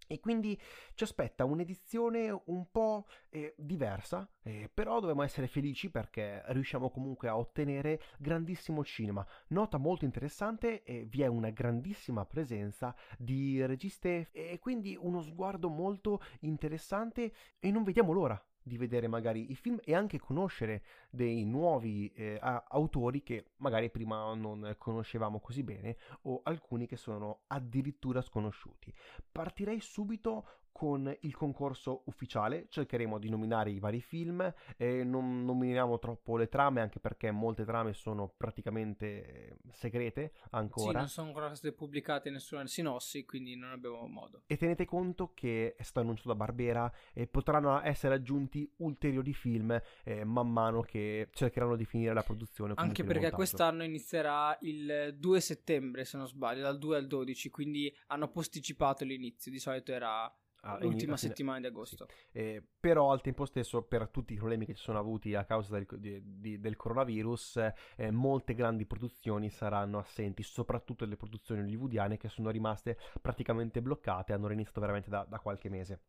E 0.08 0.20
quindi 0.20 0.60
ci 0.94 1.04
aspetta 1.04 1.46
un'edizione 1.46 2.30
un 2.46 2.70
po' 2.72 3.08
eh, 3.30 3.54
diversa, 3.58 4.30
eh, 4.42 4.70
però 4.74 5.00
dobbiamo 5.00 5.24
essere 5.24 5.48
felici 5.48 5.90
perché 5.90 6.44
riusciamo 6.48 6.90
comunque 6.90 7.28
a 7.28 7.38
ottenere 7.38 8.02
grandissimo 8.18 8.84
cinema. 8.84 9.26
Nota 9.48 9.78
molto 9.78 10.06
interessante, 10.06 10.84
eh, 10.84 11.06
vi 11.06 11.22
è 11.22 11.28
una 11.28 11.50
grandissima 11.50 12.26
presenza 12.26 12.96
di 13.18 13.66
registe 13.66 14.30
e 14.32 14.60
quindi 14.60 14.98
uno 15.00 15.22
sguardo 15.22 15.70
molto 15.70 16.22
interessante 16.42 17.34
e 17.60 17.72
non 17.72 17.84
vediamo 17.84 18.12
l'ora 18.12 18.44
di 18.64 18.78
vedere 18.78 19.08
magari 19.08 19.52
i 19.52 19.56
film 19.56 19.80
e 19.84 19.94
anche 19.94 20.20
conoscere 20.20 20.84
dei 21.10 21.44
nuovi 21.46 22.12
eh, 22.16 22.40
autori 22.42 23.22
che 23.22 23.52
magari 23.58 23.90
prima 23.90 24.34
non 24.34 24.76
conoscevamo 24.78 25.40
così 25.40 25.64
bene 25.64 25.98
o 26.24 26.42
alcuni 26.44 26.88
che 26.88 26.96
sono 26.96 27.42
addirittura 27.48 28.22
sconosciuti. 28.22 28.94
Partirei 29.32 29.80
subito 29.82 30.46
con 30.74 31.16
il 31.22 31.36
concorso 31.36 32.02
ufficiale, 32.08 32.66
cercheremo 32.68 33.20
di 33.20 33.30
nominare 33.30 33.70
i 33.70 33.80
vari 33.80 34.02
film 34.02 34.54
e 34.76 35.04
non 35.04 35.46
nominiamo 35.46 36.00
troppo 36.00 36.36
le 36.36 36.50
trame 36.50 36.82
anche 36.82 37.00
perché 37.00 37.32
molte 37.32 37.64
trame 37.64 37.94
sono 37.94 38.34
praticamente 38.36 39.60
segrete 39.72 40.34
ancora. 40.50 40.90
Sì, 40.90 40.96
non 40.98 41.08
sono 41.08 41.28
ancora 41.28 41.56
state 41.56 41.74
pubblicate 41.74 42.30
nessuna 42.32 42.66
sinossi, 42.66 43.24
quindi 43.24 43.56
non 43.56 43.72
abbiamo 43.72 44.06
modo. 44.08 44.42
E 44.48 44.58
tenete 44.58 44.86
conto 44.86 45.32
che 45.34 45.76
è 45.78 45.84
stato 45.84 46.00
annunciato 46.00 46.30
da 46.30 46.36
Barbera 46.36 46.92
e 47.14 47.28
potranno 47.28 47.80
essere 47.82 48.16
aggiunti 48.16 48.70
ulteriori 48.78 49.34
film 49.34 49.80
eh, 50.04 50.24
man 50.26 50.52
mano 50.52 50.82
che 50.82 51.30
cercheranno 51.32 51.76
di 51.76 51.86
finire 51.86 52.14
la 52.14 52.24
produzione. 52.24 52.74
Anche 52.76 53.04
perché 53.04 53.30
quest'anno 53.30 53.84
inizierà 53.84 54.58
il 54.62 55.16
2 55.18 55.40
settembre, 55.40 56.04
se 56.04 56.18
non 56.18 56.28
sbaglio, 56.28 56.64
dal 56.64 56.80
2 56.80 56.98
al 56.98 57.08
12, 57.08 57.50
quindi 57.52 57.96
hanno 58.08 58.28
posticipato 58.28 59.04
l'inizio, 59.06 59.52
di 59.52 59.60
solito 59.60 59.92
era 59.92 60.34
Ah, 60.66 60.78
l'ultima 60.80 61.18
settimana 61.18 61.60
di 61.60 61.66
agosto. 61.66 62.08
Sì. 62.32 62.38
Eh, 62.38 62.64
però 62.80 63.12
al 63.12 63.22
tempo 63.22 63.46
stesso, 63.46 63.82
per 63.82 64.08
tutti 64.08 64.34
i 64.34 64.38
problemi 64.38 64.66
che 64.66 64.74
ci 64.74 64.82
sono 64.82 64.98
avuti 64.98 65.36
a 65.36 65.44
causa 65.44 65.74
del, 65.74 65.86
di, 66.00 66.22
di, 66.40 66.60
del 66.60 66.78
coronavirus, 66.78 67.72
eh, 67.98 68.12
molte 68.12 68.54
grandi 68.54 68.86
produzioni 68.86 69.50
saranno 69.50 70.00
assenti, 70.00 70.42
soprattutto 70.42 71.06
le 71.06 71.18
produzioni 71.18 71.62
hollywoodiane 71.62 72.18
che 72.18 72.30
sono 72.30 72.50
rimaste 72.50 72.98
praticamente 73.22 73.82
bloccate, 73.82 74.32
hanno 74.32 74.50
iniziato 74.52 74.80
veramente 74.80 75.10
da, 75.10 75.26
da 75.28 75.40
qualche 75.40 75.70
mese. 75.70 76.00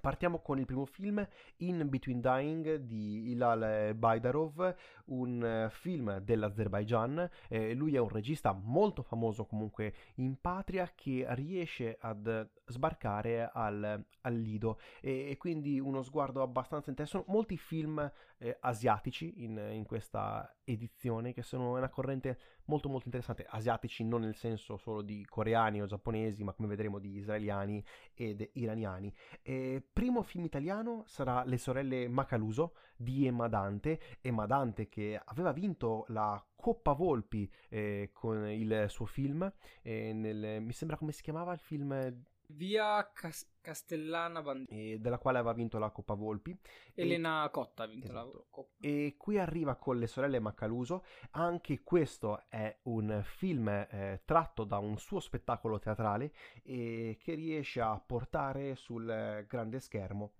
Partiamo 0.00 0.40
con 0.40 0.58
il 0.58 0.66
primo 0.66 0.84
film, 0.84 1.26
In 1.58 1.88
Between 1.88 2.20
Dying 2.20 2.74
di 2.76 3.30
Ilal 3.30 3.94
Baidarov, 3.94 4.74
un 5.06 5.44
eh, 5.44 5.70
film 5.70 6.18
dell'Azerbaijan. 6.18 7.28
Eh, 7.48 7.74
lui 7.74 7.94
è 7.94 7.98
un 7.98 8.08
regista 8.08 8.52
molto 8.52 9.02
famoso 9.02 9.46
comunque 9.46 9.94
in 10.16 10.40
patria 10.40 10.90
che 10.94 11.24
riesce 11.30 11.96
ad 12.00 12.48
sbarcare 12.66 13.50
al, 13.52 14.04
al 14.22 14.34
Lido 14.34 14.78
e, 15.00 15.30
e, 15.30 15.36
quindi 15.36 15.78
uno 15.78 16.02
sguardo 16.02 16.42
abbastanza 16.42 16.90
interessante. 16.90 17.30
Molti 17.30 17.56
film 17.56 18.10
eh, 18.38 18.56
asiatici 18.60 19.42
in, 19.44 19.56
in, 19.72 19.84
questa 19.84 20.56
edizione 20.64 21.32
che 21.32 21.42
sono 21.42 21.76
una 21.76 21.88
corrente 21.88 22.38
molto 22.66 22.88
molto 22.88 23.06
interessante. 23.06 23.46
Asiatici 23.48 24.04
non 24.04 24.22
nel 24.22 24.34
senso 24.34 24.76
solo 24.76 25.02
di 25.02 25.24
coreani 25.26 25.82
o 25.82 25.86
giapponesi, 25.86 26.42
ma 26.44 26.52
come 26.52 26.68
vedremo 26.68 26.98
di 26.98 27.16
israeliani 27.16 27.84
ed 28.14 28.48
iraniani. 28.54 29.12
E, 29.42 29.82
primo 29.92 30.22
film 30.22 30.44
italiano 30.44 31.04
sarà 31.06 31.44
Le 31.44 31.58
sorelle 31.58 32.08
Macaluso 32.08 32.74
di 32.96 33.26
Emma 33.26 33.48
Dante. 33.48 34.00
Emma 34.20 34.46
Dante 34.46 34.88
che 34.88 35.20
aveva 35.24 35.52
vinto 35.52 36.04
la 36.08 36.42
Coppa 36.56 36.92
Volpi 36.92 37.50
eh, 37.68 38.10
con 38.12 38.48
il 38.48 38.86
suo 38.88 39.06
film. 39.06 39.50
Eh, 39.82 40.12
nel, 40.12 40.62
mi 40.62 40.72
sembra 40.72 40.96
come 40.96 41.12
si 41.12 41.22
chiamava 41.22 41.52
il 41.52 41.58
film 41.58 42.22
Via 42.48 43.10
Cas- 43.12 43.48
Castellana 43.60 44.42
Bandera. 44.42 44.98
della 44.98 45.18
quale 45.18 45.38
aveva 45.38 45.54
vinto 45.54 45.78
la 45.78 45.90
Coppa 45.90 46.14
Volpi. 46.14 46.56
Elena 46.94 47.46
e... 47.46 47.50
Cotta 47.50 47.84
ha 47.84 47.86
vinto 47.86 48.06
esatto. 48.06 48.32
la 48.36 48.44
Coppa. 48.50 48.74
E 48.80 49.14
qui 49.16 49.38
arriva 49.38 49.76
con 49.76 49.98
le 49.98 50.06
sorelle 50.06 50.38
Maccaluso. 50.38 51.04
Anche 51.32 51.82
questo 51.82 52.44
è 52.48 52.78
un 52.84 53.22
film 53.24 53.68
eh, 53.68 54.22
tratto 54.24 54.64
da 54.64 54.78
un 54.78 54.98
suo 54.98 55.20
spettacolo 55.20 55.78
teatrale 55.78 56.32
e 56.62 57.18
che 57.20 57.34
riesce 57.34 57.80
a 57.80 57.98
portare 57.98 58.74
sul 58.74 59.44
grande 59.48 59.80
schermo 59.80 60.32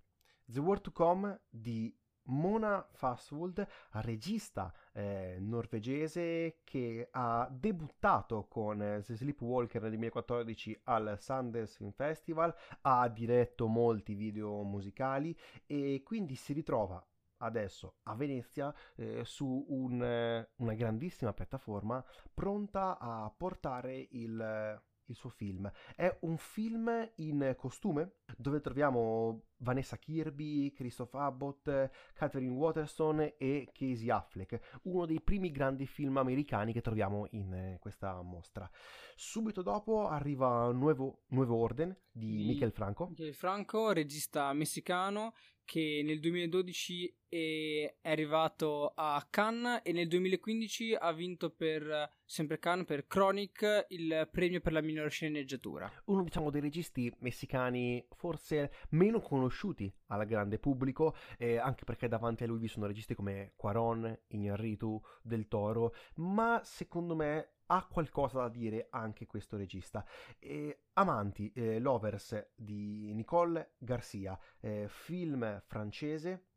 The 0.45 0.59
World 0.59 0.81
to 0.83 0.91
Come 0.91 1.41
di 1.49 1.91
Mona 2.25 2.85
Fastwold, 2.91 3.65
regista 3.91 4.73
eh, 4.93 5.37
norvegese 5.39 6.57
che 6.63 7.07
ha 7.11 7.47
debuttato 7.51 8.45
con 8.47 8.81
eh, 8.81 9.01
The 9.03 9.15
Sleepwalker 9.15 9.81
nel 9.81 9.91
2014 9.91 10.81
al 10.85 11.17
Sundance 11.19 11.75
Film 11.77 11.91
Festival, 11.91 12.53
ha 12.81 13.07
diretto 13.09 13.67
molti 13.67 14.15
video 14.15 14.63
musicali 14.63 15.37
e 15.65 16.01
quindi 16.03 16.35
si 16.35 16.53
ritrova 16.53 17.05
adesso 17.39 17.95
a 18.03 18.15
Venezia 18.15 18.73
eh, 18.95 19.23
su 19.25 19.65
un, 19.69 20.01
eh, 20.01 20.49
una 20.57 20.73
grandissima 20.73 21.33
piattaforma 21.33 22.03
pronta 22.33 22.97
a 22.97 23.31
portare 23.35 24.07
il 24.11 24.81
il 25.07 25.15
suo 25.15 25.29
film. 25.29 25.71
È 25.95 26.17
un 26.21 26.37
film 26.37 27.11
in 27.15 27.53
costume 27.57 28.17
dove 28.37 28.59
troviamo 28.59 29.43
Vanessa 29.57 29.97
Kirby, 29.97 30.71
Christoph 30.71 31.13
Abbott, 31.15 31.89
Catherine 32.13 32.55
Waterston 32.55 33.33
e 33.37 33.69
Casey 33.71 34.09
Affleck, 34.09 34.79
uno 34.83 35.05
dei 35.05 35.21
primi 35.21 35.51
grandi 35.51 35.85
film 35.85 36.17
americani 36.17 36.73
che 36.73 36.81
troviamo 36.81 37.27
in 37.31 37.53
eh, 37.53 37.77
questa 37.79 38.21
mostra. 38.21 38.69
Subito 39.15 39.61
dopo 39.61 40.07
arriva 40.07 40.71
Nuevo, 40.71 41.23
Nuevo 41.27 41.55
Orden 41.55 41.95
di, 42.11 42.35
di 42.35 42.45
Michael 42.47 42.71
Franco. 42.71 43.07
Michael 43.07 43.33
Franco, 43.33 43.91
regista 43.91 44.51
messicano 44.53 45.33
che 45.65 46.01
nel 46.05 46.19
2012 46.19 47.13
è 47.27 47.95
arrivato 48.03 48.93
a 48.95 49.25
Cannes 49.29 49.81
e 49.83 49.91
nel 49.91 50.07
2015 50.07 50.93
ha 50.93 51.11
vinto 51.11 51.49
per 51.49 52.11
sempre 52.23 52.59
Cannes 52.59 52.85
per 52.85 53.07
Chronic 53.07 53.87
il 53.89 54.29
premio 54.31 54.61
per 54.61 54.71
la 54.71 54.81
miglior 54.81 55.09
sceneggiatura. 55.09 55.91
Uno 56.05 56.23
diciamo 56.23 56.49
dei 56.49 56.61
registi 56.61 57.11
messicani 57.19 58.05
forse 58.15 58.71
meno 58.91 59.19
conosciuti 59.19 59.91
al 60.07 60.25
grande 60.25 60.59
pubblico, 60.59 61.15
eh, 61.37 61.57
anche 61.57 61.83
perché 61.83 62.07
davanti 62.07 62.43
a 62.43 62.47
lui 62.47 62.59
vi 62.59 62.67
sono 62.67 62.85
registi 62.85 63.15
come 63.15 63.53
Quaron, 63.55 64.17
Iñárritu, 64.29 64.99
Del 65.21 65.47
Toro, 65.47 65.93
ma 66.15 66.61
secondo 66.63 67.15
me 67.15 67.54
ha 67.67 67.85
qualcosa 67.85 68.39
da 68.39 68.49
dire 68.49 68.87
anche 68.89 69.25
questo 69.25 69.57
regista. 69.57 70.05
E 70.39 70.85
Amanti, 70.93 71.51
eh, 71.53 71.79
Lovers 71.79 72.51
di 72.55 73.13
Nicole 73.13 73.73
Garcia, 73.77 74.39
eh, 74.59 74.87
film 74.87 75.61
francese. 75.65 76.47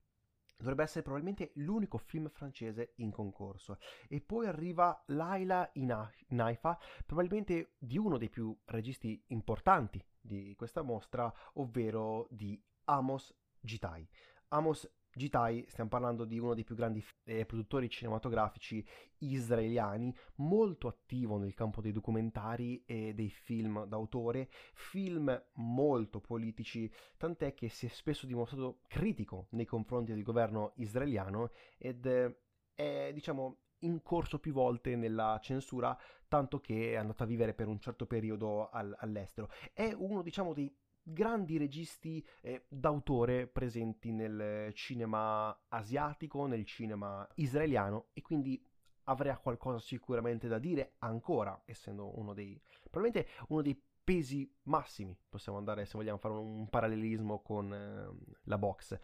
Dovrebbe 0.57 0.83
essere 0.83 1.03
probabilmente 1.03 1.53
l'unico 1.55 1.99
film 1.99 2.29
francese 2.29 2.95
in 2.97 3.13
concorso. 3.13 3.79
E 4.09 4.21
poi 4.21 4.47
arriva 4.47 5.05
Laila 5.07 5.71
Inaifa, 5.75 6.77
probabilmente 7.07 7.75
di 7.79 7.97
uno 7.97 8.19
dei 8.19 8.29
più 8.29 8.57
registi 8.65 9.23
importanti 9.29 10.05
di 10.21 10.55
questa 10.57 10.83
mostra, 10.83 11.33
ovvero 11.55 12.27
di 12.31 12.61
Amos 12.87 13.33
Gitai. 13.61 14.09
Amos 14.49 14.91
Gitai, 15.15 15.65
stiamo 15.69 15.89
parlando 15.89 16.25
di 16.25 16.39
uno 16.39 16.55
dei 16.55 16.65
più 16.65 16.75
grandi 16.75 17.05
eh, 17.25 17.45
produttori 17.47 17.89
cinematografici 17.89 18.85
israeliani, 19.19 20.15
molto 20.37 20.87
attivo 20.87 21.39
nel 21.39 21.55
campo 21.55 21.81
dei 21.81 21.93
documentari 21.93 22.85
e 22.85 23.15
dei 23.15 23.31
film 23.31 23.85
d'autore, 23.87 24.49
film 24.75 25.43
molto 25.55 26.21
politici, 26.21 26.91
tant'è 27.17 27.55
che 27.55 27.69
si 27.69 27.87
è 27.87 27.89
spesso 27.89 28.27
dimostrato 28.27 28.81
critico 28.87 29.47
nei 29.51 29.67
confronti 29.67 30.13
del 30.13 30.23
governo 30.23 30.73
israeliano 30.77 31.51
ed 31.79 32.07
eh, 32.07 32.43
è, 32.75 33.11
diciamo, 33.13 33.57
in 33.83 34.03
corso 34.03 34.39
più 34.39 34.53
volte 34.53 34.95
nella 34.97 35.39
censura, 35.43 35.97
tanto 36.29 36.61
che 36.61 36.93
è 36.93 36.97
andato 36.97 37.23
a 37.23 37.27
vivere 37.27 37.55
per 37.55 37.67
un 37.67 37.81
certo 37.81 38.07
periodo 38.07 38.69
al, 38.71 38.95
all'estero. 38.99 39.51
È 39.73 39.93
uno, 39.93 40.23
diciamo, 40.23 40.53
dei 40.53 40.73
grandi 41.13 41.57
registi 41.59 42.25
eh, 42.43 42.67
d'autore 42.69 43.47
presenti 43.47 44.13
nel 44.13 44.73
cinema 44.75 45.67
asiatico, 45.69 46.47
nel 46.47 46.65
cinema 46.65 47.27
israeliano 47.35 48.09
e 48.13 48.23
quindi 48.23 48.63
avrà 49.05 49.39
qualcosa 49.39 49.79
sicuramente 49.79 50.49
da 50.49 50.59
dire 50.59 50.95
ancora, 50.99 51.63
essendo 51.65 52.19
uno 52.19 52.35
dei 52.35 52.61
probabilmente 52.91 53.31
uno 53.49 53.63
dei 53.63 53.81
pesi 54.05 54.51
massimi, 54.65 55.19
possiamo 55.29 55.59
andare 55.59 55.85
se 55.85 55.99
vogliamo 55.99 56.19
fare 56.19 56.35
un 56.35 56.69
parallelismo 56.69 57.41
con 57.43 57.73
eh, 57.73 58.37
la 58.45 58.59
box. 58.59 58.99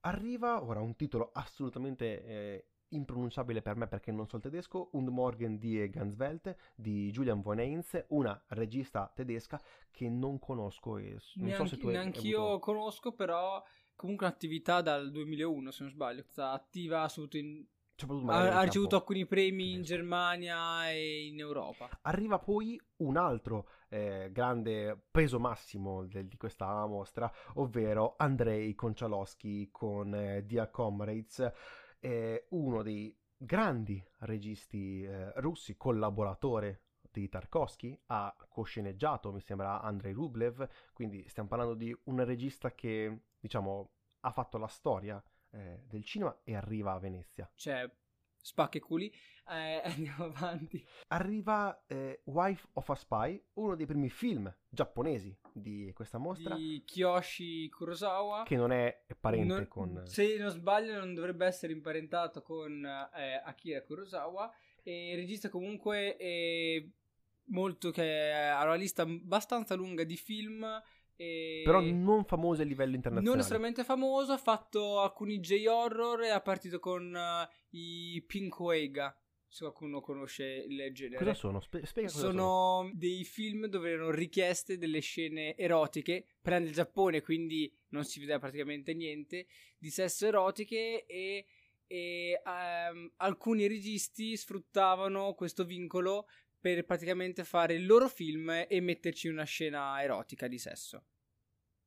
Arriva 0.00 0.62
ora 0.62 0.80
un 0.80 0.96
titolo 0.96 1.30
assolutamente 1.32 2.24
eh, 2.24 2.66
impronunciabile 2.92 3.62
per 3.62 3.76
me 3.76 3.86
perché 3.86 4.12
non 4.12 4.26
so 4.26 4.36
il 4.36 4.42
tedesco, 4.42 4.90
Und 4.92 5.08
Morgen 5.08 5.58
die 5.58 5.88
Ganswelt 5.88 6.54
di 6.74 7.10
Julian 7.10 7.40
von 7.40 7.58
Heinz, 7.58 8.04
una 8.08 8.40
regista 8.48 9.10
tedesca 9.14 9.60
che 9.90 10.08
non 10.08 10.38
conosco 10.38 10.96
e 10.98 11.18
non 11.34 11.46
neanche, 11.46 11.56
so 11.56 11.74
se 11.74 11.78
tu 11.78 11.86
hai 11.88 11.94
Neanch'io 11.94 12.42
avuto... 12.42 12.58
conosco, 12.60 13.12
però 13.12 13.62
comunque 13.94 14.26
un'attività 14.26 14.80
dal 14.80 15.10
2001 15.10 15.70
se 15.70 15.82
non 15.82 15.92
sbaglio, 15.92 16.22
sta 16.22 16.52
attiva 16.52 17.08
soprattutto 17.08 17.38
in... 17.38 17.64
Ha, 18.26 18.58
ha 18.58 18.62
ricevuto 18.62 18.96
alcuni 18.96 19.26
premi 19.26 19.74
in 19.74 19.82
Germania 19.82 20.90
e 20.90 21.26
in 21.26 21.38
Europa. 21.38 21.88
Arriva 22.00 22.40
poi 22.40 22.80
un 22.96 23.16
altro 23.16 23.68
eh, 23.90 24.30
grande 24.32 25.00
peso 25.08 25.38
massimo 25.38 26.04
del, 26.06 26.26
di 26.26 26.36
questa 26.36 26.84
mostra, 26.86 27.30
ovvero 27.54 28.14
Andrei 28.16 28.74
Konchalowski 28.74 29.68
con 29.70 30.14
eh, 30.14 30.42
Dear 30.44 30.70
Comrades 30.70 31.52
è 32.02 32.46
uno 32.48 32.82
dei 32.82 33.16
grandi 33.36 34.04
registi 34.20 35.04
eh, 35.04 35.30
russi, 35.40 35.76
collaboratore 35.76 36.82
di 37.12 37.28
Tarkovsky, 37.28 37.96
ha 38.06 38.34
cosceneggiato, 38.48 39.32
mi 39.32 39.40
sembra, 39.40 39.80
Andrei 39.80 40.12
Rublev, 40.12 40.68
quindi 40.92 41.28
stiamo 41.28 41.48
parlando 41.48 41.74
di 41.74 41.96
un 42.04 42.24
regista 42.24 42.74
che, 42.74 43.26
diciamo, 43.38 43.90
ha 44.20 44.32
fatto 44.32 44.58
la 44.58 44.66
storia 44.66 45.22
eh, 45.50 45.84
del 45.86 46.02
cinema 46.02 46.40
e 46.42 46.56
arriva 46.56 46.92
a 46.92 46.98
Venezia. 46.98 47.48
Cioè, 47.54 47.88
spacceculi. 48.42 49.10
Eh, 49.48 49.80
andiamo 49.88 50.24
avanti. 50.24 50.84
Arriva 51.08 51.84
eh, 51.86 52.20
Wife 52.24 52.68
of 52.74 52.88
a 52.90 52.94
Spy, 52.94 53.42
uno 53.54 53.74
dei 53.74 53.86
primi 53.86 54.10
film 54.10 54.54
giapponesi 54.68 55.34
di 55.52 55.90
questa 55.94 56.18
mostra. 56.18 56.54
Di 56.54 56.82
Kiyoshi 56.84 57.68
Kurosawa. 57.70 58.42
Che 58.44 58.56
non 58.56 58.72
è 58.72 59.04
parente 59.18 59.54
Non- 59.54 59.68
con... 59.68 60.02
Se 60.04 60.36
non 60.36 60.50
sbaglio, 60.50 60.98
non 60.98 61.14
dovrebbe 61.14 61.46
essere 61.46 61.72
imparentato 61.72 62.42
con 62.42 62.84
eh, 62.84 63.42
Akira 63.44 63.82
Kurosawa. 63.82 64.52
E 64.82 65.12
regista 65.14 65.48
comunque 65.48 66.16
è 66.16 66.84
molto 67.46 67.90
che 67.90 68.32
ha 68.32 68.62
una 68.64 68.74
lista 68.74 69.02
abbastanza 69.02 69.74
lunga 69.74 70.04
di 70.04 70.16
film. 70.16 70.66
E 71.22 71.62
Però 71.64 71.80
non 71.80 72.24
famosi 72.24 72.62
a 72.62 72.64
livello 72.64 72.96
internazionale. 72.96 73.30
non 73.30 73.38
estremamente 73.38 73.84
famoso. 73.84 74.32
Ha 74.32 74.38
fatto 74.38 75.00
alcuni 75.00 75.38
J-horror 75.38 76.22
e 76.22 76.34
è 76.34 76.42
partito 76.42 76.80
con 76.80 77.14
eh, 77.14 77.48
i 77.70 78.22
Pink 78.26 78.58
Wega. 78.58 79.16
Se 79.46 79.60
qualcuno 79.60 80.00
conosce 80.00 80.44
il 80.44 80.90
genere. 80.92 81.18
Cosa 81.18 81.34
sono? 81.34 81.60
Spe- 81.60 81.84
spiega 81.84 82.08
cosa 82.08 82.20
sono. 82.26 82.32
Sono 82.32 82.90
dei 82.94 83.22
film 83.22 83.66
dove 83.66 83.90
erano 83.90 84.10
richieste 84.10 84.78
delle 84.78 85.00
scene 85.00 85.56
erotiche. 85.56 86.24
Prende 86.40 86.70
il 86.70 86.74
Giappone, 86.74 87.20
quindi 87.20 87.72
non 87.90 88.04
si 88.04 88.18
vedeva 88.18 88.38
praticamente 88.38 88.94
niente 88.94 89.46
di 89.78 89.90
sesso 89.90 90.26
erotiche 90.26 91.04
e, 91.06 91.46
e, 91.86 92.42
ehm, 92.44 93.12
alcuni 93.18 93.68
registi 93.68 94.36
sfruttavano 94.36 95.34
questo 95.34 95.64
vincolo 95.64 96.26
per 96.58 96.84
praticamente 96.84 97.44
fare 97.44 97.74
il 97.74 97.86
loro 97.86 98.08
film 98.08 98.64
e 98.66 98.80
metterci 98.80 99.28
una 99.28 99.44
scena 99.44 100.02
erotica 100.02 100.48
di 100.48 100.58
sesso. 100.58 101.04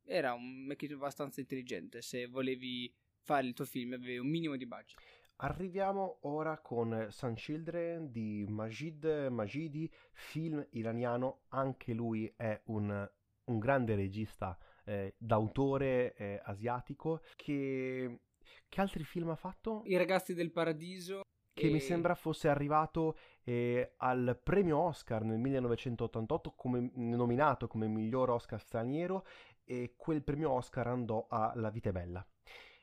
Era 0.05 0.33
un 0.33 0.65
meccanismo 0.65 1.01
abbastanza 1.01 1.39
intelligente. 1.39 2.01
Se 2.01 2.27
volevi 2.27 2.93
fare 3.19 3.47
il 3.47 3.53
tuo 3.53 3.65
film 3.65 3.93
avevi 3.93 4.17
un 4.17 4.27
minimo 4.27 4.55
di 4.55 4.65
budget. 4.65 4.99
Arriviamo 5.37 6.19
ora 6.21 6.59
con 6.59 7.07
Sun 7.09 7.33
Children 7.33 8.09
di 8.09 8.45
Majid 8.47 9.27
Majidi, 9.29 9.91
film 10.13 10.65
iraniano, 10.71 11.41
anche 11.49 11.93
lui 11.93 12.31
è 12.37 12.61
un, 12.67 13.11
un 13.45 13.59
grande 13.59 13.95
regista 13.95 14.57
eh, 14.85 15.13
d'autore 15.17 16.13
eh, 16.15 16.39
asiatico 16.43 17.21
che... 17.35 18.19
Che 18.67 18.81
altri 18.81 19.03
film 19.03 19.29
ha 19.29 19.35
fatto? 19.35 19.81
I 19.85 19.97
ragazzi 19.97 20.33
del 20.33 20.51
paradiso. 20.51 21.21
Che 21.53 21.67
e- 21.67 21.71
mi 21.71 21.79
sembra 21.79 22.15
fosse 22.15 22.47
arrivato 22.47 23.17
eh, 23.45 23.93
al 23.97 24.39
premio 24.43 24.79
Oscar 24.79 25.23
nel 25.23 25.37
1988 25.37 26.53
come 26.55 26.91
nominato 26.95 27.67
come 27.67 27.87
miglior 27.87 28.31
Oscar 28.31 28.59
straniero 28.59 29.25
e 29.63 29.93
quel 29.95 30.23
premio 30.23 30.51
Oscar 30.51 30.87
andò 30.87 31.25
a 31.29 31.53
La 31.55 31.69
vita 31.69 31.89
è 31.89 31.91
bella. 31.91 32.25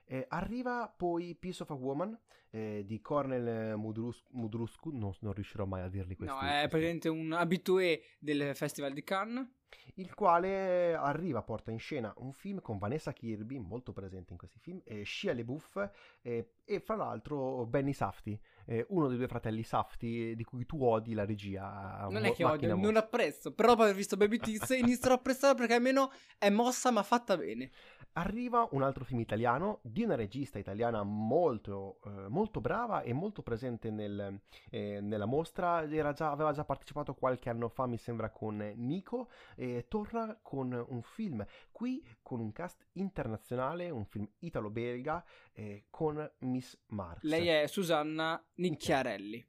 Eh, 0.05 0.27
arriva 0.29 0.93
poi 0.95 1.35
Piece 1.35 1.63
of 1.63 1.71
a 1.71 1.75
Woman 1.75 2.19
eh, 2.51 2.85
di 2.85 3.01
Cornel 3.01 3.77
Mudrus- 3.77 4.25
Mudruscu, 4.31 4.91
no, 4.91 5.15
non 5.21 5.33
riuscirò 5.33 5.65
mai 5.65 5.83
a 5.83 5.89
dirli 5.89 6.15
questi. 6.15 6.35
No, 6.35 6.41
è 6.41 6.51
questi- 6.51 6.69
praticamente 6.69 7.09
un 7.09 7.33
habitué 7.33 8.03
del 8.19 8.55
Festival 8.55 8.93
di 8.93 9.03
Cannes. 9.03 9.47
il 9.95 10.15
quale 10.15 10.95
arriva, 10.95 11.43
porta 11.43 11.71
in 11.71 11.79
scena 11.79 12.13
un 12.19 12.33
film 12.33 12.61
con 12.61 12.77
Vanessa 12.79 13.13
Kirby, 13.13 13.59
molto 13.59 13.93
presente 13.93 14.33
in 14.33 14.39
questi 14.39 14.59
film, 14.59 14.83
e 14.85 15.05
Shia 15.05 15.33
LeBouf 15.33 15.91
eh, 16.21 16.57
e 16.65 16.81
fra 16.81 16.95
l'altro 16.95 17.65
Benny 17.65 17.95
Safti, 17.95 18.39
eh, 18.67 18.87
uno 18.91 19.09
dei 19.09 19.17
due 19.17 19.29
fratelli 19.29 19.63
Safti 19.63 20.35
di 20.35 20.45
cui 20.45 20.67
tu 20.67 20.83
odi 20.83 21.15
la 21.15 21.25
regia. 21.25 22.07
Non 22.11 22.23
mo- 22.23 22.29
è 22.29 22.33
che 22.33 22.45
odio, 22.45 22.49
macchina 22.49 22.75
non 22.75 22.97
apprezzo. 22.97 23.53
Però 23.53 23.69
dopo 23.69 23.83
aver 23.83 23.95
visto 23.95 24.17
Baby 24.17 24.39
Teeth 24.39 24.71
inizierò 24.79 25.15
a 25.15 25.19
apprezzare 25.19 25.55
perché 25.55 25.75
almeno 25.75 26.11
è 26.39 26.51
mossa 26.51 26.91
ma 26.91 27.03
fatta 27.03 27.37
bene. 27.37 27.71
Arriva 28.15 28.69
un 28.73 28.83
altro 28.83 29.05
film 29.05 29.21
italiano 29.21 29.79
di 29.83 30.03
una 30.03 30.15
regista 30.15 30.59
italiana 30.59 31.03
molto, 31.03 31.99
eh, 32.05 32.29
molto 32.29 32.61
brava 32.61 33.01
e 33.01 33.15
molto 33.15 33.41
presente 33.41 33.91
nel, 33.91 34.39
eh, 34.71 35.01
nella 35.01 35.25
mostra. 35.25 35.89
Era 35.91 36.13
già- 36.13 36.31
aveva 36.31 36.53
già 36.53 36.65
partecipato 36.65 37.15
qualche 37.15 37.49
anno 37.49 37.71
fa, 37.71 37.87
mi 37.87 37.97
sembra, 37.97 38.29
con 38.29 38.57
Nico. 38.77 39.31
E 39.57 39.87
torna 39.89 40.39
con 40.43 40.73
un 40.89 41.01
film 41.01 41.43
qui 41.71 42.07
con 42.23 42.41
un 42.41 42.53
cast 42.53 42.87
internazionale, 42.93 43.89
un 43.89 44.05
film 44.05 44.29
italo-belga 44.41 45.25
eh, 45.53 45.87
con 45.89 46.31
Miss 46.41 46.79
Marx. 46.89 47.23
Lei 47.23 47.49
è 47.49 47.67
Susanna 47.67 48.43
Nicchiarelli. 48.69 49.45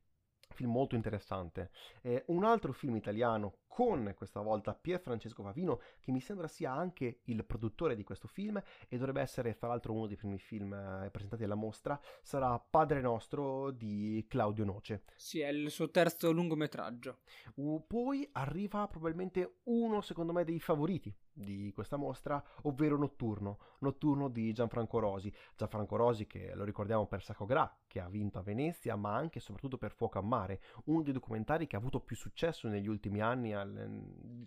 film 0.54 0.72
molto 0.72 0.96
interessante. 0.96 1.72
Eh, 2.02 2.24
un 2.28 2.44
altro 2.44 2.72
film 2.74 2.96
italiano 2.96 3.60
con 3.68 4.14
questa 4.16 4.40
volta 4.40 4.76
Pier 4.76 5.00
Francesco 5.00 5.42
Favino, 5.42 5.82
che 6.00 6.12
mi 6.12 6.22
sembra 6.22 6.48
sia 6.48 6.72
anche 6.72 7.22
il 7.24 7.44
produttore 7.44 7.96
di 7.96 8.04
questo 8.04 8.28
film 8.28 8.62
e 8.88 8.98
dovrebbe 8.98 9.22
essere 9.22 9.54
fra 9.56 9.68
l'altro 9.68 9.94
uno 9.94 10.06
dei 10.06 10.16
primi 10.16 10.38
film 10.38 10.74
eh, 10.74 11.10
presentati 11.10 11.44
alla 11.44 11.56
mostra, 11.56 12.00
sarà 12.22 12.60
Padre 12.60 13.02
Nostro 13.02 13.72
di 13.72 14.24
Claudio 14.28 14.64
Noce. 14.64 15.04
Sì, 15.16 15.40
è 15.40 15.50
il 15.50 15.72
suo 15.72 15.90
terzo 15.90 16.32
lungometraggio. 16.32 17.22
U- 17.56 17.84
poi 17.88 18.28
arriva 18.34 18.88
probabilmente 18.88 19.60
uno, 19.64 20.02
secondo 20.02 20.34
me, 20.34 20.44
dei 20.44 20.60
favoriti 20.60 21.14
di 21.34 21.72
questa 21.74 21.98
mostra, 21.98 22.42
ovvero 22.64 22.98
Notturno, 22.98 23.58
Notturno 23.80 24.30
di 24.30 24.54
Gianfranco 24.54 25.00
Rosi. 25.00 25.34
Gianfranco 25.56 25.96
Rosi 25.96 26.28
che 26.28 26.54
lo 26.54 26.64
ricordiamo 26.64 27.08
per 27.08 27.24
Sacco 27.24 27.46
Gra, 27.46 27.76
che 27.88 28.00
ha 28.00 28.08
vinto 28.08 28.38
a 28.38 28.44
Venezia, 28.44 28.96
ma 28.96 29.16
anche 29.16 29.40
e 29.40 29.42
soprattutto 29.42 29.78
per 29.78 29.92
Fuoco 29.92 30.20
a 30.20 30.22
Mare, 30.22 30.62
uno 30.86 31.02
dei 31.02 31.14
documentari 31.14 31.68
che 31.68 31.76
ha 31.76 31.80
avuto 31.80 32.00
più 32.00 32.16
successo 32.16 32.68
negli 32.68 32.88
ultimi 32.88 33.22
anni 33.22 33.54
al- 33.54 34.02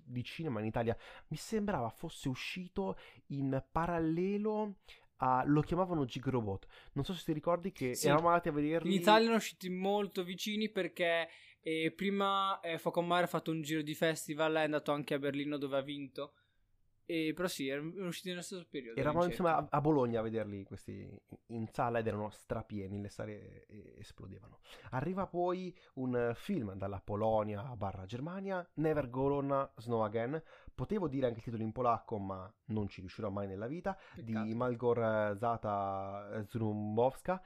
di 0.04 0.22
cinema 0.22 0.60
in 0.60 0.66
Italia. 0.66 0.96
Mi 1.28 1.36
sembrava 1.36 1.88
fosse 1.90 2.28
uscito 2.28 2.96
in 3.28 3.62
parallelo 3.70 4.76
a... 5.16 5.42
lo 5.46 5.60
chiamavano 5.62 6.04
Gigrobot. 6.04 6.66
Non 6.92 7.04
so 7.04 7.12
se 7.14 7.24
ti 7.24 7.32
ricordi 7.32 7.72
che 7.72 7.94
Sì. 7.94 8.06
eravamo 8.06 8.28
andati 8.28 8.48
a 8.48 8.52
vederli... 8.52 8.94
In 8.94 9.00
Italia 9.00 9.22
erano 9.24 9.38
usciti 9.38 9.68
molto 9.70 10.22
vicini 10.22 10.70
perché 10.70 11.28
eh, 11.60 11.92
prima 11.96 12.60
eh, 12.60 12.78
Fuoco 12.78 13.00
a 13.00 13.02
Mare 13.02 13.24
ha 13.24 13.28
fatto 13.28 13.50
un 13.50 13.62
giro 13.62 13.82
di 13.82 13.94
festival, 13.94 14.54
è 14.54 14.62
andato 14.62 14.92
anche 14.92 15.14
a 15.14 15.18
Berlino 15.18 15.58
dove 15.58 15.76
ha 15.78 15.82
vinto. 15.82 16.34
E, 17.06 17.32
però 17.34 17.46
sì, 17.46 17.68
erano 17.68 17.92
usciti 18.06 18.30
nello 18.30 18.42
stesso 18.42 18.66
periodo. 18.68 18.98
Eravamo 18.98 19.22
all'incirca. 19.22 19.50
insomma 19.52 19.68
a 19.70 19.80
Bologna 19.80 20.18
a 20.20 20.22
vederli 20.22 20.64
questi 20.64 21.08
in 21.46 21.68
sala 21.68 22.00
ed 22.00 22.06
erano 22.08 22.30
strapieni, 22.30 23.00
le 23.00 23.08
sale 23.08 23.66
eh, 23.66 23.94
esplodevano. 23.98 24.58
Arriva 24.90 25.26
poi 25.26 25.72
un 25.94 26.32
film 26.34 26.74
dalla 26.74 27.00
Polonia 27.00 27.62
barra 27.76 28.06
Germania, 28.06 28.68
Never 28.74 29.08
Gonna 29.08 29.70
Snow 29.76 30.00
Again. 30.02 30.42
Potevo 30.74 31.06
dire 31.08 31.26
anche 31.26 31.38
il 31.38 31.44
titolo 31.44 31.62
in 31.62 31.72
polacco, 31.72 32.18
ma 32.18 32.52
non 32.66 32.88
ci 32.88 33.00
riuscirò 33.00 33.30
mai 33.30 33.46
nella 33.46 33.66
vita. 33.68 33.96
Peccato. 34.14 34.44
Di 34.44 34.54
Malgorzata 34.54 36.44
Zrumbowska. 36.48 37.40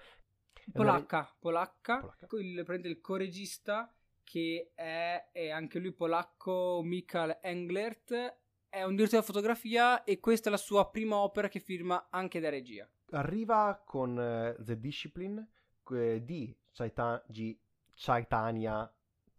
È 0.72 0.78
una- 0.78 0.92
Polacca, 0.92 1.36
polacca, 1.38 1.98
Polacca. 2.00 2.26
Il, 2.38 2.62
prende 2.64 2.88
il 2.88 3.00
coregista 3.00 3.92
che 4.22 4.72
è, 4.74 5.30
è 5.32 5.50
anche 5.50 5.78
lui 5.80 5.92
polacco, 5.92 6.80
Michael 6.84 7.38
Englert, 7.42 8.38
è 8.70 8.84
un 8.84 8.94
direttore 8.94 9.20
di 9.20 9.26
fotografia 9.26 10.04
e 10.04 10.20
questa 10.20 10.48
è 10.48 10.52
la 10.52 10.56
sua 10.56 10.88
prima 10.88 11.16
opera 11.16 11.48
che 11.48 11.58
firma 11.58 12.06
anche 12.08 12.38
da 12.40 12.48
regia. 12.48 12.88
Arriva 13.10 13.82
con 13.84 14.18
eh, 14.18 14.56
The 14.58 14.78
Discipline 14.78 15.46
eh, 15.92 16.22
di 16.24 16.56
Chaitanya 17.94 18.90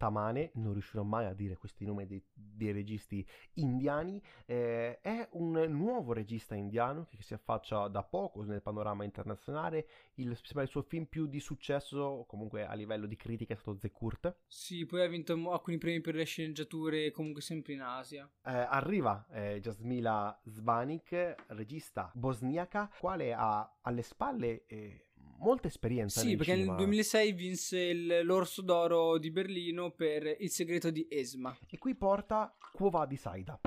Tamane, 0.01 0.49
non 0.55 0.73
riuscirò 0.73 1.03
mai 1.03 1.27
a 1.27 1.33
dire 1.33 1.57
questi 1.57 1.85
nomi 1.85 2.07
dei, 2.07 2.23
dei 2.33 2.71
registi 2.71 3.23
indiani, 3.53 4.19
eh, 4.47 4.99
è 4.99 5.29
un 5.33 5.51
nuovo 5.69 6.11
regista 6.11 6.55
indiano 6.55 7.05
che 7.05 7.21
si 7.21 7.35
affaccia 7.35 7.87
da 7.87 8.01
poco 8.01 8.41
nel 8.41 8.63
panorama 8.63 9.03
internazionale, 9.03 9.87
il, 10.15 10.29
il 10.31 10.67
suo 10.67 10.81
film 10.81 11.05
più 11.05 11.27
di 11.27 11.39
successo 11.39 12.25
comunque 12.27 12.65
a 12.65 12.73
livello 12.73 13.05
di 13.05 13.15
critica 13.15 13.53
è 13.53 13.57
stato 13.57 13.77
The 13.77 13.91
Kurt. 13.91 14.37
Sì, 14.47 14.87
poi 14.87 15.03
ha 15.03 15.07
vinto 15.07 15.33
alcuni 15.51 15.77
premi 15.77 16.01
per 16.01 16.15
le 16.15 16.23
sceneggiature 16.23 17.11
comunque 17.11 17.43
sempre 17.43 17.73
in 17.73 17.81
Asia. 17.81 18.27
Eh, 18.43 18.51
arriva 18.51 19.27
eh, 19.29 19.59
Jasmila 19.59 20.41
Zbanik, 20.45 21.35
regista 21.49 22.11
bosniaca, 22.15 22.89
quale 22.99 23.33
ha 23.33 23.77
alle 23.81 24.01
spalle 24.01 24.65
eh, 24.65 25.10
molta 25.41 25.67
esperienza 25.67 26.21
Sì, 26.21 26.35
perché 26.35 26.53
cinema. 26.53 26.71
nel 26.75 26.85
2006 26.85 27.31
vinse 27.33 27.79
il- 27.79 28.21
l'Orso 28.23 28.61
d'Oro 28.61 29.17
di 29.17 29.31
Berlino 29.31 29.91
per 29.91 30.35
Il 30.39 30.49
segreto 30.49 30.89
di 30.91 31.05
Esma. 31.09 31.55
E 31.69 31.77
qui 31.77 31.95
porta 31.95 32.55
Quo 32.71 32.89
va 32.89 33.05
di 33.05 33.17
Saida, 33.17 33.59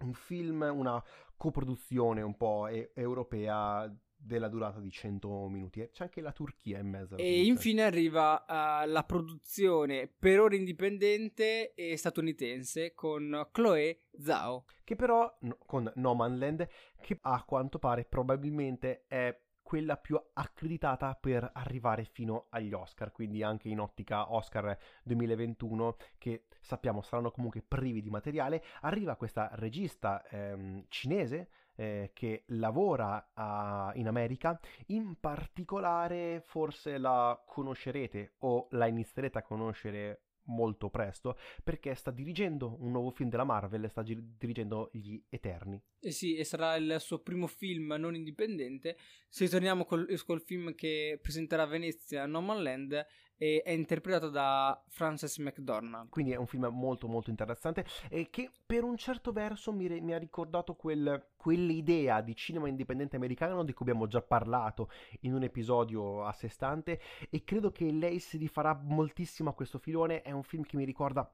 un 0.00 0.12
film, 0.14 0.60
una 0.74 1.02
coproduzione 1.36 2.22
un 2.22 2.36
po' 2.36 2.66
e- 2.66 2.90
europea 2.94 3.92
della 4.16 4.48
durata 4.48 4.80
di 4.80 4.90
100 4.90 5.48
minuti. 5.48 5.86
C'è 5.92 6.04
anche 6.04 6.22
la 6.22 6.32
Turchia 6.32 6.78
in 6.78 6.88
mezzo. 6.88 7.16
E 7.18 7.44
infine 7.44 7.82
arriva 7.82 8.42
eh, 8.82 8.86
la 8.86 9.04
produzione 9.04 10.08
per 10.18 10.40
ora 10.40 10.56
indipendente 10.56 11.74
e 11.74 11.94
statunitense 11.98 12.94
con 12.94 13.46
Chloe 13.52 13.98
Zhao. 14.18 14.64
Che 14.82 14.96
però, 14.96 15.30
no- 15.40 15.58
con 15.66 15.92
No 15.96 16.14
Man 16.14 16.38
Land, 16.38 16.66
che 17.02 17.18
a 17.20 17.44
quanto 17.44 17.78
pare 17.78 18.06
probabilmente 18.06 19.04
è 19.08 19.38
quella 19.64 19.96
più 19.96 20.20
accreditata 20.34 21.16
per 21.18 21.50
arrivare 21.54 22.04
fino 22.04 22.46
agli 22.50 22.72
Oscar, 22.72 23.10
quindi 23.10 23.42
anche 23.42 23.68
in 23.68 23.80
ottica 23.80 24.32
Oscar 24.32 24.78
2021 25.02 25.96
che 26.18 26.44
sappiamo 26.60 27.02
saranno 27.02 27.30
comunque 27.32 27.62
privi 27.66 28.02
di 28.02 28.10
materiale, 28.10 28.62
arriva 28.82 29.16
questa 29.16 29.50
regista 29.54 30.22
ehm, 30.28 30.84
cinese 30.88 31.48
eh, 31.76 32.10
che 32.12 32.44
lavora 32.48 33.30
a, 33.32 33.90
in 33.94 34.06
America, 34.06 34.60
in 34.88 35.18
particolare 35.18 36.42
forse 36.44 36.98
la 36.98 37.42
conoscerete 37.44 38.34
o 38.40 38.68
la 38.72 38.86
inizierete 38.86 39.38
a 39.38 39.42
conoscere 39.42 40.20
molto 40.46 40.90
presto 40.90 41.38
perché 41.62 41.94
sta 41.94 42.10
dirigendo 42.10 42.76
un 42.80 42.92
nuovo 42.92 43.10
film 43.10 43.28
della 43.28 43.44
Marvel, 43.44 43.88
sta 43.88 44.02
gi- 44.02 44.36
dirigendo 44.38 44.90
Gli 44.92 45.20
Eterni. 45.28 45.80
Eh 46.00 46.10
sì, 46.10 46.36
e 46.36 46.44
sarà 46.44 46.76
il 46.76 46.96
suo 47.00 47.20
primo 47.20 47.46
film 47.46 47.94
non 47.98 48.14
indipendente. 48.14 48.96
Se 49.28 49.48
torniamo 49.48 49.84
col, 49.84 50.06
col 50.24 50.42
film 50.42 50.74
che 50.74 51.18
presenterà 51.20 51.62
a 51.62 51.66
Venezia, 51.66 52.26
No 52.26 52.40
Man 52.40 52.62
Land, 52.62 53.06
e 53.44 53.60
è 53.62 53.72
interpretato 53.72 54.30
da 54.30 54.82
Frances 54.88 55.36
McDormand. 55.36 56.08
Quindi 56.08 56.32
è 56.32 56.36
un 56.36 56.46
film 56.46 56.66
molto 56.72 57.08
molto 57.08 57.28
interessante 57.28 57.84
e 58.08 58.30
che 58.30 58.50
per 58.64 58.84
un 58.84 58.96
certo 58.96 59.32
verso 59.32 59.70
mi, 59.70 59.86
re- 59.86 60.00
mi 60.00 60.14
ha 60.14 60.18
ricordato 60.18 60.74
quel, 60.74 61.32
quell'idea 61.36 62.22
di 62.22 62.34
cinema 62.34 62.68
indipendente 62.68 63.16
americano 63.16 63.62
di 63.62 63.74
cui 63.74 63.84
abbiamo 63.86 64.06
già 64.06 64.22
parlato 64.22 64.88
in 65.20 65.34
un 65.34 65.42
episodio 65.42 66.24
a 66.24 66.32
sé 66.32 66.48
stante 66.48 66.98
e 67.28 67.44
credo 67.44 67.70
che 67.70 67.90
lei 67.92 68.18
si 68.18 68.38
rifarà 68.38 68.80
moltissimo 68.82 69.50
a 69.50 69.54
questo 69.54 69.76
filone, 69.78 70.22
è 70.22 70.30
un 70.30 70.42
film 70.42 70.62
che 70.62 70.78
mi 70.78 70.84
ricorda 70.84 71.30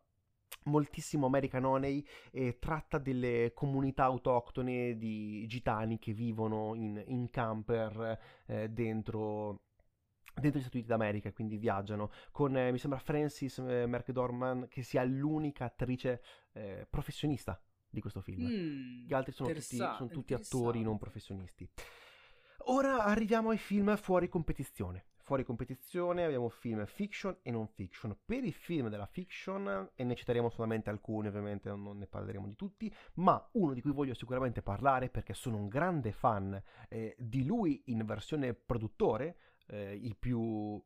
moltissimo 0.65 1.27
American 1.27 1.65
Honey 1.65 2.05
e 2.33 2.59
tratta 2.59 2.99
delle 2.99 3.53
comunità 3.55 4.03
autoctone 4.05 4.97
di 4.99 5.47
gitani 5.47 6.01
che 6.01 6.13
vivono 6.13 6.75
in, 6.75 7.01
in 7.07 7.31
camper 7.31 8.19
eh, 8.47 8.69
dentro 8.69 9.61
dentro 10.35 10.59
gli 10.59 10.63
Stati 10.63 10.77
Uniti 10.77 10.91
d'America, 10.91 11.33
quindi 11.33 11.57
viaggiano, 11.57 12.11
con 12.31 12.57
eh, 12.57 12.71
mi 12.73 12.79
sembra 12.79 12.99
Francis 12.99 13.59
eh, 13.59 13.87
McDormand 13.87 14.69
che 14.69 14.83
sia 14.83 15.05
l'unica 15.05 15.67
attrice 15.67 16.23
eh, 16.53 16.87
professionista 16.89 17.61
di 17.89 18.01
questo 18.01 18.21
film. 18.21 18.47
Mm, 18.47 19.07
Gli 19.07 19.15
altri 19.15 19.33
sono 19.33 19.49
tutti, 19.53 19.77
sono 19.77 20.09
tutti 20.09 20.35
attori 20.35 20.83
non 20.83 20.99
professionisti. 20.99 21.69
Ora 22.65 23.05
arriviamo 23.05 23.51
ai 23.51 23.59
film 23.59 23.97
fuori 23.97 24.29
competizione. 24.29 25.07
Fuori 25.31 25.45
competizione 25.45 26.25
abbiamo 26.25 26.49
film 26.49 26.85
fiction 26.87 27.37
e 27.43 27.51
non 27.53 27.69
fiction. 27.69 28.17
Per 28.25 28.43
i 28.43 28.53
film 28.53 28.89
della 28.89 29.07
fiction, 29.07 29.91
e 29.95 30.03
ne 30.03 30.15
citeremo 30.17 30.51
solamente 30.51 30.91
alcuni, 30.91 31.29
ovviamente 31.29 31.69
non 31.71 31.99
ne 31.99 32.07
parleremo 32.07 32.49
di 32.49 32.57
tutti, 32.57 32.93
ma 33.15 33.49
uno 33.53 33.73
di 33.73 33.81
cui 33.81 33.93
voglio 33.93 34.15
sicuramente 34.15 34.61
parlare 34.61 35.09
perché 35.09 35.33
sono 35.33 35.57
un 35.57 35.69
grande 35.69 36.11
fan 36.11 36.61
eh, 36.89 37.15
di 37.17 37.45
lui 37.45 37.81
in 37.87 38.05
versione 38.05 38.55
produttore, 38.55 39.37
eh, 39.71 39.95
i 39.95 40.15
più 40.15 40.83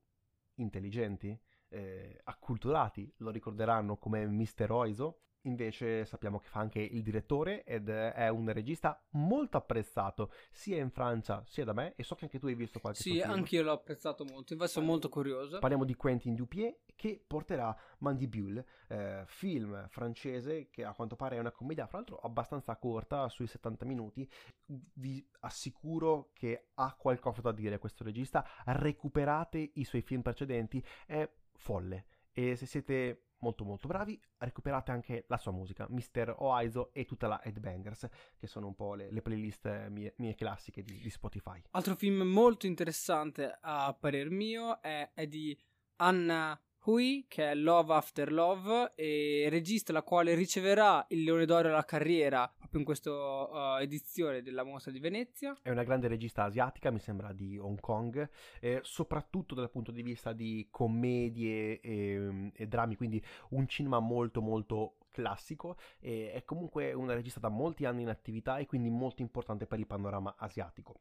intelligenti, 0.56 1.38
eh, 1.68 2.20
acculturati 2.24 3.12
lo 3.18 3.30
ricorderanno 3.30 3.96
come 3.96 4.26
Mr. 4.26 4.70
Oizo, 4.70 5.20
invece 5.44 6.04
sappiamo 6.04 6.38
che 6.38 6.48
fa 6.48 6.60
anche 6.60 6.80
il 6.80 7.02
direttore 7.02 7.64
ed 7.64 7.88
è 7.88 8.28
un 8.28 8.50
regista 8.52 9.02
molto 9.10 9.56
apprezzato 9.56 10.32
sia 10.52 10.78
in 10.78 10.90
Francia 10.90 11.42
sia 11.46 11.64
da 11.64 11.72
me 11.72 11.94
e 11.96 12.02
so 12.02 12.14
che 12.14 12.24
anche 12.24 12.38
tu 12.38 12.46
hai 12.46 12.54
visto 12.54 12.80
qualche 12.80 13.00
Sì, 13.00 13.20
anche 13.20 13.56
io 13.56 13.62
l'ho 13.62 13.72
apprezzato 13.72 14.24
molto, 14.24 14.52
infatti 14.52 14.72
sono 14.72 14.86
molto 14.86 15.08
curioso. 15.08 15.58
Parliamo 15.58 15.84
di 15.84 15.94
Quentin 15.94 16.34
Dupier 16.34 16.76
che 16.94 17.22
porterà 17.26 17.76
Mandibule, 17.98 18.66
eh, 18.88 19.24
film 19.26 19.88
francese 19.88 20.68
che 20.70 20.84
a 20.84 20.94
quanto 20.94 21.16
pare 21.16 21.36
è 21.36 21.38
una 21.38 21.50
commedia, 21.50 21.86
fra 21.86 21.98
l'altro 21.98 22.18
abbastanza 22.18 22.76
corta, 22.76 23.28
sui 23.28 23.46
70 23.46 23.84
minuti. 23.84 24.28
Vi 24.66 25.26
assicuro 25.40 26.30
che 26.32 26.68
ha 26.74 26.94
qualcosa 26.94 27.40
da 27.40 27.52
dire 27.52 27.78
questo 27.78 28.04
regista, 28.04 28.46
recuperate 28.66 29.72
i 29.74 29.84
suoi 29.84 30.02
film 30.02 30.22
precedenti, 30.22 30.84
è 31.06 31.28
folle. 31.56 32.06
E 32.32 32.56
se 32.56 32.66
siete 32.66 33.23
molto 33.44 33.64
molto 33.64 33.86
bravi, 33.86 34.18
recuperate 34.38 34.90
anche 34.90 35.24
la 35.28 35.36
sua 35.36 35.52
musica, 35.52 35.86
Mr. 35.88 36.36
Oizo 36.38 36.92
e 36.94 37.04
tutta 37.04 37.28
la 37.28 37.42
Headbangers, 37.42 38.08
che 38.36 38.46
sono 38.46 38.68
un 38.68 38.74
po' 38.74 38.94
le, 38.94 39.10
le 39.12 39.20
playlist 39.20 39.88
mie, 39.88 40.14
mie 40.16 40.34
classiche 40.34 40.82
di, 40.82 40.98
di, 40.98 41.10
Spotify. 41.10 41.62
Altro 41.72 41.94
film 41.94 42.22
molto 42.22 42.66
interessante 42.66 43.58
a 43.60 43.94
parer 43.98 44.30
mio 44.30 44.80
è, 44.80 45.10
è 45.12 45.26
di 45.26 45.56
Anna 45.96 46.58
Hui, 46.86 47.24
che 47.28 47.50
è 47.50 47.54
Love 47.54 47.94
After 47.94 48.30
Love, 48.30 48.92
e 48.94 49.46
regista 49.48 49.92
la 49.92 50.02
quale 50.02 50.34
riceverà 50.34 51.04
il 51.08 51.22
Leone 51.22 51.46
d'Oro 51.46 51.68
alla 51.68 51.84
carriera 51.84 52.46
proprio 52.54 52.80
in 52.80 52.84
questa 52.84 53.10
uh, 53.10 53.80
edizione 53.80 54.42
della 54.42 54.64
Mostra 54.64 54.92
di 54.92 54.98
Venezia. 54.98 55.56
È 55.62 55.70
una 55.70 55.82
grande 55.82 56.08
regista 56.08 56.44
asiatica, 56.44 56.90
mi 56.90 56.98
sembra 56.98 57.32
di 57.32 57.56
Hong 57.56 57.80
Kong, 57.80 58.28
eh, 58.60 58.80
soprattutto 58.82 59.54
dal 59.54 59.70
punto 59.70 59.92
di 59.92 60.02
vista 60.02 60.32
di 60.32 60.68
commedie 60.70 61.80
e, 61.80 62.50
e 62.52 62.66
drammi, 62.66 62.96
quindi 62.96 63.24
un 63.50 63.66
cinema 63.66 63.98
molto 64.00 64.42
molto 64.42 64.96
classico 65.14 65.76
è 66.00 66.42
comunque 66.44 66.92
una 66.92 67.14
regista 67.14 67.38
da 67.38 67.48
molti 67.48 67.84
anni 67.84 68.02
in 68.02 68.08
attività 68.08 68.58
e 68.58 68.66
quindi 68.66 68.90
molto 68.90 69.22
importante 69.22 69.64
per 69.64 69.78
il 69.78 69.86
panorama 69.86 70.34
asiatico 70.36 71.00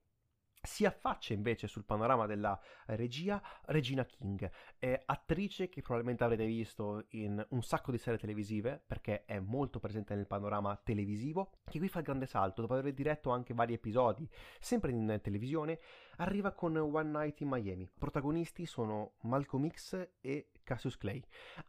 si 0.66 0.86
affaccia 0.86 1.34
invece 1.34 1.68
sul 1.68 1.84
panorama 1.84 2.26
della 2.26 2.58
regia 2.86 3.42
Regina 3.66 4.06
King, 4.06 4.50
attrice 5.06 5.68
che 5.68 5.82
probabilmente 5.82 6.24
avrete 6.24 6.46
visto 6.46 7.06
in 7.10 7.46
un 7.50 7.62
sacco 7.64 7.92
di 7.92 7.98
serie 7.98 8.18
televisive 8.18 8.82
perché 8.86 9.26
è 9.26 9.40
molto 9.40 9.80
presente 9.80 10.16
nel 10.16 10.26
panorama 10.26 10.80
televisivo, 10.82 11.52
che 11.70 11.80
qui 11.80 11.90
fa 11.90 12.00
il 12.00 12.06
grande 12.06 12.26
salto 12.28 12.62
dopo 12.62 12.76
aver 12.76 12.94
diretto 12.94 13.32
anche 13.32 13.54
vari 13.54 13.74
episodi, 13.74 14.28
sempre 14.60 14.92
in 14.92 15.20
televisione, 15.22 15.80
arriva 16.18 16.52
con 16.52 16.76
One 16.76 17.10
Night 17.10 17.40
in 17.42 17.50
Miami. 17.50 17.90
Protagonisti 17.98 18.66
sono 18.66 19.14
Malcolm 19.22 19.70
X 19.70 20.10
e 20.22 20.50
Cassius 20.64 20.98
Clay. 20.98 21.22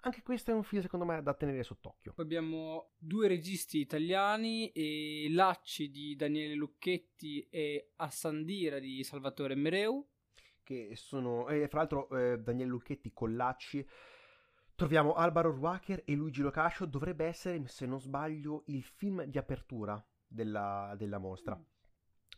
Anche 0.02 0.22
questo 0.22 0.50
è 0.50 0.54
un 0.54 0.62
film 0.62 0.82
secondo 0.82 1.04
me 1.04 1.22
da 1.22 1.34
tenere 1.34 1.62
sott'occhio. 1.62 2.12
Poi 2.14 2.24
abbiamo 2.24 2.92
due 2.98 3.28
registi 3.28 3.78
italiani 3.78 4.70
e 4.70 5.26
Lacci 5.30 5.90
di 5.90 6.16
Daniele 6.16 6.54
Lucchetti 6.54 7.46
e 7.50 7.92
Assandira 7.96 8.78
di 8.78 9.02
Salvatore 9.02 9.54
Mereu. 9.54 10.06
Che 10.62 10.92
sono, 10.94 11.48
e 11.48 11.68
fra 11.68 11.80
l'altro 11.80 12.08
eh, 12.08 12.38
Daniele 12.38 12.70
Lucchetti 12.70 13.12
con 13.12 13.36
Lacci 13.36 13.86
troviamo 14.74 15.12
Alvaro 15.12 15.50
Ruacher 15.50 16.02
e 16.06 16.14
Luigi 16.14 16.40
Locascio 16.40 16.86
dovrebbe 16.86 17.26
essere 17.26 17.62
se 17.68 17.86
non 17.86 18.00
sbaglio 18.00 18.62
il 18.66 18.82
film 18.82 19.24
di 19.24 19.38
apertura 19.38 20.02
della, 20.26 20.94
della 20.96 21.18
mostra 21.18 21.54
mm 21.54 21.73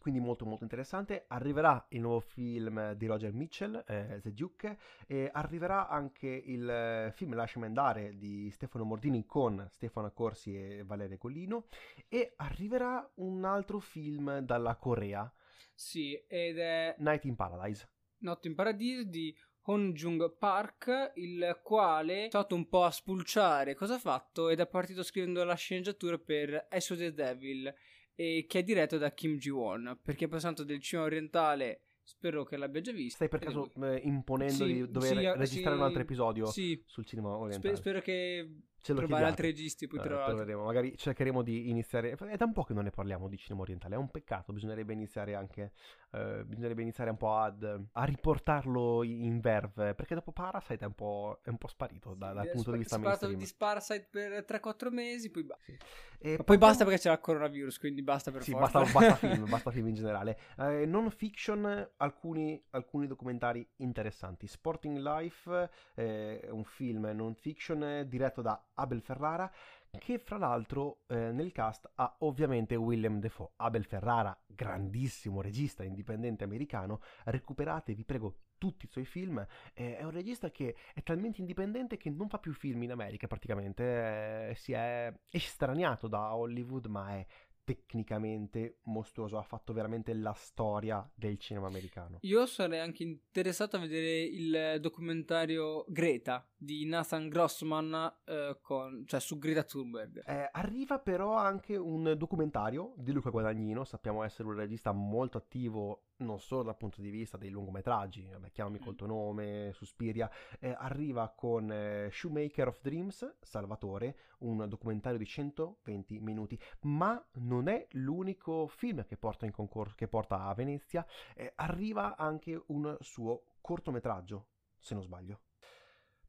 quindi 0.06 0.24
molto 0.24 0.46
molto 0.46 0.62
interessante. 0.62 1.24
Arriverà 1.26 1.84
il 1.88 2.00
nuovo 2.00 2.20
film 2.20 2.92
di 2.92 3.06
Roger 3.06 3.32
Mitchell, 3.32 3.82
eh, 3.88 4.20
The 4.22 4.32
Duke, 4.32 4.78
e 5.04 5.28
arriverà 5.32 5.88
anche 5.88 6.28
il 6.28 6.70
eh, 6.70 7.10
film 7.12 7.34
Lasciami 7.34 7.66
andare 7.66 8.16
di 8.16 8.48
Stefano 8.52 8.84
Mordini 8.84 9.26
con 9.26 9.66
Stefano 9.68 10.12
Corsi 10.12 10.54
e 10.54 10.84
Valeria 10.84 11.18
Collino 11.18 11.66
e 12.06 12.34
arriverà 12.36 13.10
un 13.16 13.44
altro 13.44 13.80
film 13.80 14.38
dalla 14.38 14.76
Corea. 14.76 15.28
Sì, 15.74 16.14
ed 16.28 16.58
è 16.58 16.94
Night 16.98 17.24
in 17.24 17.34
Paradise. 17.34 17.90
Night 18.18 18.44
in 18.44 18.54
Paradise 18.54 19.08
di 19.08 19.36
Hong 19.62 19.92
Jung 19.92 20.36
Park, 20.38 21.14
il 21.16 21.58
quale 21.64 22.26
è 22.26 22.28
stato 22.28 22.54
un 22.54 22.68
po' 22.68 22.84
a 22.84 22.92
spulciare 22.92 23.74
cosa 23.74 23.94
ha 23.94 23.98
fatto 23.98 24.50
ed 24.50 24.60
è 24.60 24.68
partito 24.68 25.02
scrivendo 25.02 25.42
la 25.42 25.56
sceneggiatura 25.56 26.16
per 26.16 26.68
Ash 26.70 26.94
the 26.96 27.12
Devil 27.12 27.74
e 28.16 28.46
che 28.48 28.58
è 28.58 28.62
diretto 28.64 28.98
da 28.98 29.12
Kim 29.12 29.36
Ji-won, 29.36 30.00
perché 30.02 30.24
è 30.24 30.28
passato 30.28 30.64
del 30.64 30.80
cinema 30.80 31.06
orientale 31.06 31.82
Spero 32.06 32.44
che 32.44 32.56
l'abbia 32.56 32.80
già 32.80 32.92
visto. 32.92 33.16
Stai 33.16 33.28
per 33.28 33.40
caso 33.40 33.72
eh, 33.82 33.96
imponendo 34.04 34.64
sì, 34.64 34.72
di 34.72 34.88
dover 34.88 35.08
sì, 35.08 35.14
registrare 35.16 35.74
sì, 35.74 35.80
un 35.80 35.82
altro 35.82 36.02
episodio 36.02 36.46
sul 36.46 37.04
cinema 37.04 37.36
orientale? 37.36 37.74
Sper- 37.74 37.76
spero 37.76 38.00
che 38.00 38.48
Ce 38.86 38.92
lo 38.92 39.00
trovare 39.00 39.24
altri 39.24 39.48
registi 39.48 39.88
poi 39.88 39.98
eh, 39.98 40.02
troveremo. 40.02 40.62
Magari 40.62 40.96
cercheremo 40.96 41.42
di 41.42 41.70
iniziare. 41.70 42.12
È 42.12 42.36
da 42.36 42.44
un 42.44 42.52
po' 42.52 42.62
che 42.62 42.72
non 42.72 42.84
ne 42.84 42.90
parliamo 42.90 43.26
di 43.26 43.36
cinema 43.36 43.62
orientale. 43.62 43.96
È 43.96 43.98
un 43.98 44.10
peccato. 44.12 44.52
Bisognerebbe 44.52 44.92
iniziare 44.92 45.34
anche. 45.34 45.72
Uh, 46.10 46.44
bisognerebbe 46.44 46.82
iniziare 46.82 47.10
un 47.10 47.16
po' 47.16 47.36
ad, 47.36 47.64
a 47.90 48.04
riportarlo 48.04 49.02
in 49.02 49.40
verve. 49.40 49.94
Perché 49.94 50.14
dopo 50.14 50.30
Parasite 50.30 50.84
è 50.84 50.86
un 50.86 50.94
po', 50.94 51.40
è 51.42 51.48
un 51.48 51.58
po 51.58 51.66
sparito 51.66 52.14
da, 52.14 52.32
dal 52.32 52.48
punto 52.50 52.70
di 52.70 52.78
vista 52.78 52.96
mainstream. 52.96 53.34
di 53.34 53.54
Parasite 53.58 54.06
per 54.08 54.44
3-4 54.46 54.92
mesi. 54.92 55.30
Poi, 55.30 55.42
ba- 55.42 55.58
sì. 55.60 55.76
poi 56.20 56.44
poi 56.44 56.58
basta 56.58 56.84
perché 56.84 57.00
c'è 57.00 57.10
il 57.10 57.18
coronavirus. 57.18 57.78
Quindi 57.80 58.02
basta 58.02 58.30
per 58.30 58.44
sì, 58.44 58.52
forza. 58.52 58.78
Basta, 58.78 58.98
basta 59.00 59.14
film. 59.26 59.48
basta 59.48 59.70
film 59.72 59.88
in 59.88 59.94
generale. 59.94 60.38
Uh, 60.58 60.88
non 60.88 61.10
fiction, 61.10 61.90
alcuni, 61.96 62.62
alcuni 62.70 63.08
documentari 63.08 63.68
interessanti. 63.78 64.46
Sporting 64.46 64.98
Life 64.98 65.70
è 65.94 66.40
eh, 66.42 66.48
un 66.50 66.62
film 66.62 67.10
non 67.12 67.34
fiction 67.34 68.04
diretto 68.06 68.42
da 68.42 68.62
Abel 68.76 69.02
Ferrara, 69.02 69.50
che 69.98 70.18
fra 70.18 70.36
l'altro 70.36 71.02
eh, 71.06 71.32
nel 71.32 71.52
cast 71.52 71.90
ha 71.94 72.16
ovviamente 72.20 72.74
Willem 72.76 73.20
Dafoe. 73.20 73.50
Abel 73.56 73.84
Ferrara, 73.84 74.38
grandissimo 74.46 75.40
regista 75.40 75.84
indipendente 75.84 76.44
americano, 76.44 77.00
recuperate, 77.24 77.94
vi 77.94 78.04
prego, 78.04 78.38
tutti 78.58 78.86
i 78.86 78.88
suoi 78.88 79.04
film. 79.04 79.44
Eh, 79.74 79.96
è 79.96 80.02
un 80.02 80.10
regista 80.10 80.50
che 80.50 80.76
è 80.94 81.02
talmente 81.02 81.40
indipendente 81.40 81.96
che 81.96 82.10
non 82.10 82.28
fa 82.28 82.38
più 82.38 82.52
film 82.52 82.82
in 82.82 82.92
America 82.92 83.26
praticamente, 83.26 84.50
eh, 84.50 84.54
si 84.54 84.72
è 84.72 85.12
estraniato 85.30 86.08
da 86.08 86.34
Hollywood, 86.34 86.86
ma 86.86 87.16
è 87.16 87.26
tecnicamente 87.66 88.78
mostruoso, 88.84 89.38
ha 89.38 89.42
fatto 89.42 89.72
veramente 89.72 90.14
la 90.14 90.32
storia 90.34 91.08
del 91.12 91.36
cinema 91.36 91.66
americano. 91.66 92.18
Io 92.20 92.46
sarei 92.46 92.78
anche 92.78 93.02
interessato 93.02 93.76
a 93.76 93.80
vedere 93.80 94.22
il 94.22 94.80
documentario 94.80 95.84
Greta 95.88 96.48
di 96.66 96.84
Nathan 96.84 97.28
Grossman 97.28 98.12
eh, 98.24 98.58
con, 98.60 99.04
cioè 99.06 99.20
su 99.20 99.38
Greta 99.38 99.62
Thunberg. 99.62 100.22
Eh, 100.26 100.50
arriva 100.52 100.98
però 100.98 101.34
anche 101.36 101.76
un 101.76 102.14
documentario 102.18 102.92
di 102.96 103.12
Luca 103.12 103.30
Guadagnino, 103.30 103.84
sappiamo 103.84 104.24
essere 104.24 104.48
un 104.48 104.56
regista 104.56 104.90
molto 104.92 105.38
attivo 105.38 106.02
non 106.18 106.40
solo 106.40 106.64
dal 106.64 106.76
punto 106.76 107.00
di 107.00 107.10
vista 107.10 107.36
dei 107.36 107.50
lungometraggi, 107.50 108.28
vabbè, 108.32 108.50
chiamami 108.50 108.78
col 108.78 108.96
tuo 108.96 109.06
nome, 109.06 109.70
Suspiria, 109.74 110.28
eh, 110.58 110.74
arriva 110.76 111.28
con 111.28 111.70
eh, 111.70 112.08
Shoemaker 112.10 112.68
of 112.68 112.80
Dreams, 112.80 113.36
Salvatore, 113.40 114.16
un 114.38 114.66
documentario 114.68 115.18
di 115.18 115.26
120 115.26 116.18
minuti, 116.18 116.58
ma 116.82 117.22
non 117.34 117.68
è 117.68 117.86
l'unico 117.92 118.66
film 118.66 119.04
che 119.04 119.16
porta, 119.16 119.46
in 119.46 119.52
concorso, 119.52 119.94
che 119.94 120.08
porta 120.08 120.46
a 120.46 120.54
Venezia, 120.54 121.06
eh, 121.34 121.52
arriva 121.56 122.16
anche 122.16 122.60
un 122.68 122.96
suo 123.00 123.44
cortometraggio, 123.60 124.46
se 124.80 124.94
non 124.94 125.02
sbaglio. 125.02 125.40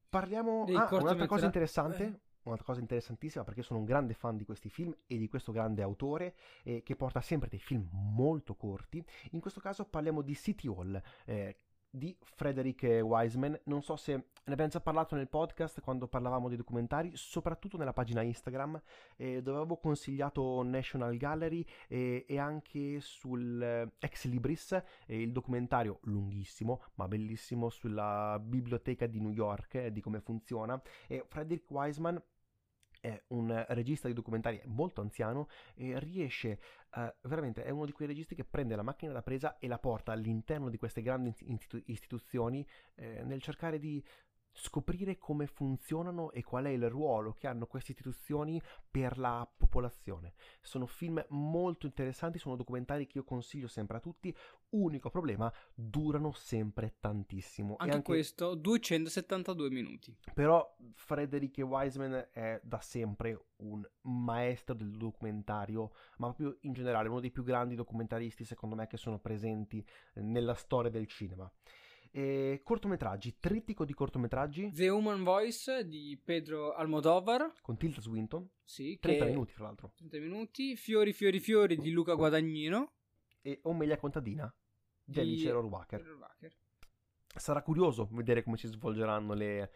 Parliamo... 0.09 0.65
Dei 0.65 0.75
Ah, 0.75 0.87
un'altra 0.91 1.27
cosa 1.27 1.45
interessante 1.45 2.03
eh. 2.03 2.19
un'altra 2.43 2.65
cosa 2.65 2.79
interessantissima 2.79 3.43
perché 3.43 3.61
sono 3.61 3.79
un 3.79 3.85
grande 3.85 4.13
fan 4.13 4.37
di 4.37 4.45
questi 4.45 4.69
film 4.69 4.95
e 5.05 5.17
di 5.17 5.27
questo 5.27 5.51
grande 5.51 5.81
autore 5.81 6.35
eh, 6.63 6.81
che 6.81 6.95
porta 6.95 7.21
sempre 7.21 7.49
dei 7.49 7.59
film 7.59 7.87
molto 7.91 8.55
corti. 8.55 9.03
In 9.31 9.39
questo 9.39 9.59
caso 9.59 9.85
parliamo 9.85 10.21
di 10.21 10.35
City 10.35 10.67
Hall. 10.67 11.01
eh, 11.25 11.57
di 11.89 12.15
Frederick 12.21 12.83
Wiseman, 13.03 13.59
non 13.65 13.81
so 13.81 13.95
se 13.95 14.11
ne 14.47 14.53
abbiamo 14.53 14.71
già 14.71 14.79
parlato 14.79 15.15
nel 15.15 15.27
podcast 15.27 15.81
quando 15.81 16.07
parlavamo 16.07 16.47
dei 16.47 16.57
documentari, 16.57 17.11
soprattutto 17.15 17.77
nella 17.77 17.93
pagina 17.93 18.21
Instagram, 18.21 18.81
eh, 19.17 19.41
dove 19.41 19.57
avevo 19.57 19.77
consigliato 19.77 20.63
National 20.63 21.17
Gallery 21.17 21.65
eh, 21.87 22.25
e 22.27 22.39
anche 22.39 22.99
sul 23.01 23.61
eh, 23.61 23.91
Ex 23.99 24.25
Libris, 24.25 24.71
eh, 25.05 25.21
il 25.21 25.31
documentario 25.31 25.99
lunghissimo 26.03 26.81
ma 26.95 27.07
bellissimo 27.07 27.69
sulla 27.69 28.39
biblioteca 28.41 29.05
di 29.05 29.19
New 29.19 29.31
York 29.31 29.75
e 29.75 29.91
di 29.91 30.01
come 30.01 30.21
funziona. 30.21 30.81
E 31.07 31.25
Frederick 31.27 31.69
Wiseman 31.69 32.21
è 33.01 33.21
un 33.27 33.65
regista 33.69 34.07
di 34.07 34.13
documentari 34.13 34.61
molto 34.65 35.01
anziano 35.01 35.47
e 35.75 35.99
riesce 35.99 36.59
eh, 36.95 37.15
veramente 37.21 37.63
è 37.63 37.69
uno 37.69 37.85
di 37.85 37.91
quei 37.91 38.07
registi 38.07 38.35
che 38.35 38.43
prende 38.43 38.75
la 38.75 38.81
macchina 38.81 39.11
da 39.11 39.21
presa 39.21 39.57
e 39.59 39.67
la 39.67 39.77
porta 39.77 40.11
all'interno 40.11 40.69
di 40.69 40.77
queste 40.77 41.01
grandi 41.01 41.33
istitu- 41.45 41.83
istituzioni 41.87 42.65
eh, 42.95 43.23
nel 43.23 43.41
cercare 43.41 43.79
di 43.79 44.03
scoprire 44.57 45.17
come 45.17 45.45
funzionano 45.45 46.31
e 46.31 46.43
qual 46.43 46.65
è 46.65 46.69
il 46.69 46.89
ruolo 46.89 47.33
che 47.33 47.47
hanno 47.47 47.67
queste 47.67 47.91
istituzioni 47.91 48.61
per 48.89 49.17
la 49.17 49.47
popolazione. 49.55 50.33
Sono 50.61 50.87
film 50.87 51.23
molto 51.29 51.85
interessanti, 51.85 52.39
sono 52.39 52.55
documentari 52.55 53.05
che 53.05 53.19
io 53.19 53.23
consiglio 53.23 53.67
sempre 53.67 53.97
a 53.97 53.99
tutti. 53.99 54.35
Unico 54.69 55.09
problema, 55.09 55.51
durano 55.73 56.31
sempre 56.33 56.95
tantissimo. 56.99 57.77
E 57.77 57.83
Anche, 57.83 58.01
questo 58.01 58.55
272 58.55 59.69
minuti. 59.69 60.17
però 60.33 60.75
Frederick 60.95 61.57
Wiseman 61.59 62.29
è 62.31 62.59
da 62.63 62.81
sempre 62.81 63.45
un 63.57 63.87
maestro 64.01 64.73
del 64.75 64.91
documentario, 64.97 65.91
ma 66.17 66.33
proprio 66.33 66.57
in 66.61 66.73
generale 66.73 67.07
uno 67.07 67.19
dei 67.19 67.31
più 67.31 67.43
grandi 67.43 67.75
documentaristi 67.75 68.43
secondo 68.43 68.75
me 68.75 68.87
che 68.87 68.97
sono 68.97 69.19
presenti 69.19 69.85
nella 70.15 70.55
storia 70.55 70.89
del 70.89 71.07
cinema. 71.07 71.49
E 72.11 72.61
cortometraggi, 72.63 73.37
trittico 73.39 73.85
di 73.85 73.93
cortometraggi 73.93 74.71
The 74.71 74.89
Human 74.89 75.23
Voice 75.23 75.85
di 75.87 76.19
Pedro 76.23 76.73
Almodovar. 76.73 77.53
con 77.61 77.77
Tilda 77.77 78.01
Swinton, 78.01 78.47
Sì, 78.63 78.97
30 78.99 79.23
che- 79.25 79.29
minuti 79.31 79.53
fra 79.53 79.65
l'altro, 79.65 79.91
30 79.95 80.17
minuti. 80.19 80.75
Fiori, 80.75 81.13
fiori, 81.13 81.39
fiori 81.39 81.77
di 81.77 81.91
Luca 81.91 82.13
Guadagnino. 82.15 82.93
e 83.41 83.59
Omelia 83.63 83.97
contadina 83.97 84.53
di 85.03 85.13
Di- 85.13 85.19
Alice 85.19 85.51
Rohrwacher. 85.51 86.03
Sarà 87.35 87.61
curioso 87.61 88.07
vedere 88.11 88.43
come 88.43 88.57
si 88.57 88.67
svolgeranno 88.67 89.33
le, 89.33 89.71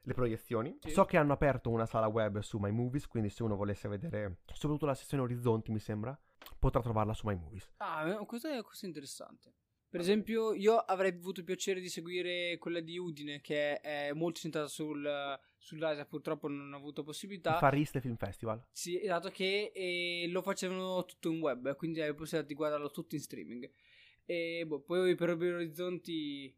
le 0.00 0.12
proiezioni. 0.14 0.76
Sì. 0.80 0.90
So 0.90 1.04
che 1.04 1.16
hanno 1.16 1.32
aperto 1.32 1.70
una 1.70 1.86
sala 1.86 2.06
web 2.08 2.40
su 2.40 2.58
My 2.58 2.70
Movies, 2.70 3.06
quindi 3.06 3.30
se 3.30 3.42
uno 3.42 3.56
volesse 3.56 3.88
vedere 3.88 4.38
soprattutto 4.52 4.84
la 4.86 4.94
sezione 4.94 5.22
Orizzonti, 5.22 5.70
mi 5.70 5.78
sembra, 5.78 6.18
potrà 6.58 6.80
trovarla 6.82 7.14
su 7.14 7.26
My 7.26 7.34
Movies. 7.36 7.72
Ah, 7.78 8.08
eh, 8.10 8.26
questo 8.26 8.48
è, 8.48 8.62
questo 8.62 8.84
è 8.84 8.88
interessante. 8.88 9.54
Per 9.94 10.02
esempio, 10.02 10.54
io 10.54 10.74
avrei 10.74 11.12
avuto 11.12 11.38
il 11.38 11.46
piacere 11.46 11.80
di 11.80 11.88
seguire 11.88 12.58
quella 12.58 12.80
di 12.80 12.98
Udine, 12.98 13.40
che 13.40 13.78
è 13.78 14.12
molto 14.12 14.40
centrata 14.40 14.66
sul, 14.66 15.08
sull'Asia, 15.56 16.04
purtroppo 16.04 16.48
non 16.48 16.72
ho 16.72 16.76
avuto 16.76 17.04
possibilità. 17.04 17.52
Il 17.52 17.58
Far 17.58 17.74
East 17.76 18.00
Film 18.00 18.16
Festival. 18.16 18.66
Sì, 18.72 19.00
esatto, 19.00 19.28
che 19.28 19.70
eh, 19.72 20.26
lo 20.30 20.42
facevano 20.42 21.04
tutto 21.04 21.30
in 21.30 21.38
web, 21.40 21.76
quindi 21.76 22.00
la 22.00 22.12
possibilità 22.12 22.42
di 22.44 22.54
guardarlo 22.54 22.90
tutto 22.90 23.14
in 23.14 23.20
streaming. 23.20 23.70
E 24.24 24.64
boh, 24.66 24.80
poi 24.80 25.14
per 25.14 25.30
Orizzonti 25.30 26.52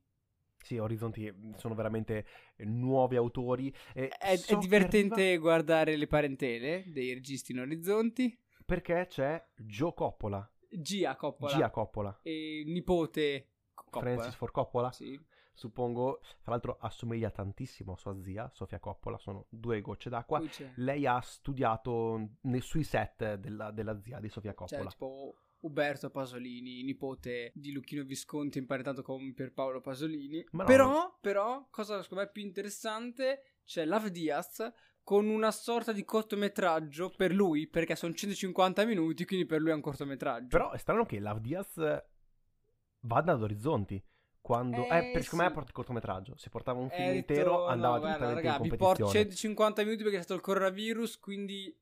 Sì, 0.56 0.78
Orizzonti 0.78 1.30
sono 1.58 1.74
veramente 1.74 2.26
eh, 2.56 2.64
nuovi 2.64 3.16
autori. 3.16 3.70
e 3.92 4.08
è, 4.08 4.30
è 4.30 4.36
so 4.36 4.54
che 4.54 4.60
divertente 4.62 5.20
arriva 5.20 5.40
guardare 5.42 5.94
le 5.96 6.06
parentele 6.06 6.84
dei 6.86 7.12
registi 7.12 7.52
in 7.52 7.58
Orizzonti. 7.58 8.34
Perché 8.64 9.06
c'è 9.10 9.46
Joe 9.56 9.92
Coppola, 9.92 10.50
Gia 10.70 11.16
Coppola 11.16 11.52
Gia 11.52 11.70
Coppola, 11.70 12.18
e 12.22 12.60
il 12.60 12.70
nipote 12.70 13.48
Coppola. 13.74 14.02
Francis 14.02 14.34
Ford 14.34 14.52
Coppola. 14.52 14.92
Sì. 14.92 15.20
Suppongo, 15.52 16.20
tra 16.42 16.52
l'altro 16.52 16.76
assomiglia 16.78 17.30
tantissimo 17.30 17.92
a 17.92 17.96
sua 17.96 18.20
zia, 18.20 18.50
Sofia 18.52 18.78
Coppola, 18.78 19.16
sono 19.16 19.46
due 19.48 19.80
gocce 19.80 20.10
d'acqua. 20.10 20.42
Lei 20.74 21.06
ha 21.06 21.18
studiato 21.20 22.32
nei, 22.42 22.60
sui 22.60 22.84
set 22.84 23.36
della, 23.36 23.70
della 23.70 23.98
zia 23.98 24.20
di 24.20 24.28
Sofia 24.28 24.52
Coppola. 24.52 24.90
tipo 24.90 25.34
Uberto 25.60 26.10
Pasolini, 26.10 26.82
nipote 26.82 27.52
di 27.54 27.72
Lucchino 27.72 28.04
Visconti, 28.04 28.58
imparentato 28.58 29.00
con 29.00 29.32
Pierpaolo 29.32 29.80
Pasolini. 29.80 30.46
Ma 30.50 30.64
no, 30.64 30.68
però, 30.68 31.16
però, 31.20 31.66
cosa 31.70 32.02
secondo 32.02 32.24
me 32.24 32.30
più 32.30 32.42
interessante, 32.42 33.42
c'è 33.64 33.86
Love 33.86 34.10
Diaz 34.10 34.70
con 35.06 35.28
una 35.28 35.52
sorta 35.52 35.92
di 35.92 36.04
cortometraggio 36.04 37.10
per 37.10 37.32
lui, 37.32 37.68
perché 37.68 37.94
sono 37.94 38.12
150 38.12 38.84
minuti, 38.84 39.24
quindi 39.24 39.46
per 39.46 39.60
lui 39.60 39.70
è 39.70 39.74
un 39.74 39.80
cortometraggio. 39.80 40.48
Però 40.48 40.72
è 40.72 40.78
strano 40.78 41.06
che 41.06 41.20
Love 41.20 41.40
Diaz 41.40 42.04
vada 43.02 43.32
ad 43.32 43.40
orizzonti. 43.40 44.02
Quando... 44.40 44.84
Eh, 44.88 45.10
Eh, 45.10 45.12
per 45.12 45.22
secondo 45.22 45.44
me 45.44 45.52
sì. 45.54 45.58
il 45.60 45.72
cortometraggio. 45.72 46.36
Se 46.36 46.48
portava 46.50 46.80
un 46.80 46.88
Eh, 46.90 46.96
film 46.96 47.06
detto, 47.12 47.32
intero 47.32 47.50
no, 47.52 47.66
andava 47.66 47.98
guarda, 48.00 48.16
direttamente 48.16 48.48
raga, 48.48 48.64
in 48.64 48.70
vi 48.70 48.76
porto 48.76 48.84
competizione. 49.04 49.24
150 49.30 49.82
minuti 49.84 50.02
perché 50.02 50.18
è 50.18 50.22
stato 50.22 50.34
il 50.34 50.44
coronavirus, 50.44 51.18
quindi... 51.20 51.80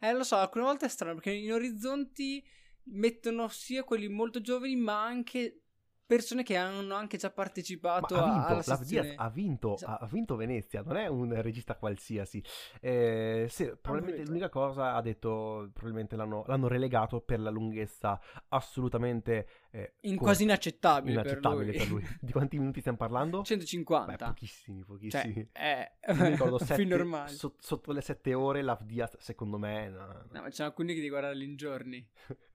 Eh, 0.00 0.12
lo 0.12 0.22
so, 0.22 0.36
alcune 0.36 0.64
volte 0.64 0.84
è 0.84 0.88
strano, 0.90 1.14
perché 1.14 1.30
in 1.30 1.50
orizzonti 1.50 2.46
mettono 2.90 3.48
sia 3.48 3.82
quelli 3.82 4.08
molto 4.08 4.42
giovani, 4.42 4.76
ma 4.76 5.02
anche 5.02 5.62
persone 6.08 6.42
che 6.42 6.56
hanno 6.56 6.94
anche 6.94 7.18
già 7.18 7.30
partecipato 7.30 8.14
Ma 8.14 8.22
ha 8.22 8.46
a- 8.46 8.54
vinto. 8.56 8.84
Diaz 8.84 9.12
ha 9.16 9.28
vinto, 9.28 9.74
Esatto. 9.74 10.04
ha, 10.04 10.08
vinto 10.10 10.36
Venezia, 10.36 10.80
non 10.82 10.96
è 10.96 11.06
un 11.06 11.38
regista 11.42 11.76
qualsiasi. 11.76 12.42
Eh, 12.80 13.46
sì, 13.50 13.64
probabilmente 13.78 14.20
vedo. 14.20 14.28
l'unica 14.30 14.48
cosa 14.48 14.94
ha 14.94 15.02
detto, 15.02 15.68
probabilmente 15.74 16.16
l'hanno, 16.16 16.44
l'hanno 16.46 16.66
relegato 16.66 17.20
per 17.20 17.40
la 17.40 17.50
lunghezza 17.50 18.18
assolutamente 18.48 19.48
eh, 19.70 19.96
In- 20.00 20.12
corta, 20.12 20.24
quasi 20.24 20.42
inaccettabile, 20.44 21.12
inaccettabile 21.12 21.72
per 21.72 21.88
lui. 21.88 22.02
Di 22.22 22.32
quanti 22.32 22.58
minuti 22.58 22.80
stiamo 22.80 22.96
parlando? 22.96 23.42
150. 23.44 24.16
Beh, 24.16 24.24
pochissimi, 24.32 24.82
pochissimi. 24.84 25.34
Cioè, 25.34 25.46
è 25.52 25.92
Io 26.08 26.14
mi 26.14 26.28
ricordo 26.30 26.56
sette- 26.64 26.84
normale. 26.86 27.28
so- 27.32 27.56
sotto 27.58 27.92
le 27.92 28.00
sette 28.00 28.32
ore 28.32 28.62
Love 28.62 28.86
Diaz, 28.86 29.18
secondo 29.18 29.58
me, 29.58 29.88
no, 29.90 30.06
no, 30.06 30.24
No, 30.30 30.40
ma 30.40 30.48
c'è 30.48 30.64
alcuni 30.64 30.88
che 30.88 30.96
devi 31.00 31.10
guardarli 31.10 31.44
in 31.44 31.56
giorni. 31.56 32.08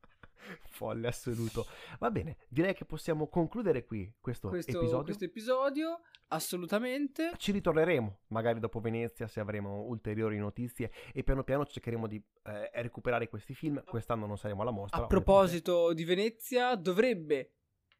folle 0.69 1.07
assoluto. 1.07 1.65
Va 1.99 2.11
bene, 2.11 2.37
direi 2.47 2.73
che 2.73 2.85
possiamo 2.85 3.27
concludere 3.27 3.85
qui 3.85 4.11
questo, 4.19 4.49
Questo 4.49 4.71
episodio. 4.71 5.03
questo 5.03 5.25
episodio, 5.25 6.01
assolutamente. 6.27 7.33
Ci 7.37 7.51
ritorneremo, 7.51 8.19
magari 8.27 8.59
dopo 8.59 8.79
Venezia, 8.79 9.27
se 9.27 9.39
avremo 9.39 9.83
ulteriori 9.83 10.37
notizie 10.37 10.91
e 11.13 11.23
piano 11.23 11.43
piano 11.43 11.65
cercheremo 11.65 12.07
di 12.07 12.21
eh, 12.43 12.69
recuperare 12.81 13.29
questi 13.29 13.53
film. 13.53 13.83
Quest'anno 13.83 14.25
non 14.25 14.37
saremo 14.37 14.61
alla 14.61 14.71
mostra. 14.71 15.03
A 15.03 15.07
proposito 15.07 15.93
di 15.93 16.03
Venezia, 16.03 16.75
dovrebbe, 16.75 17.51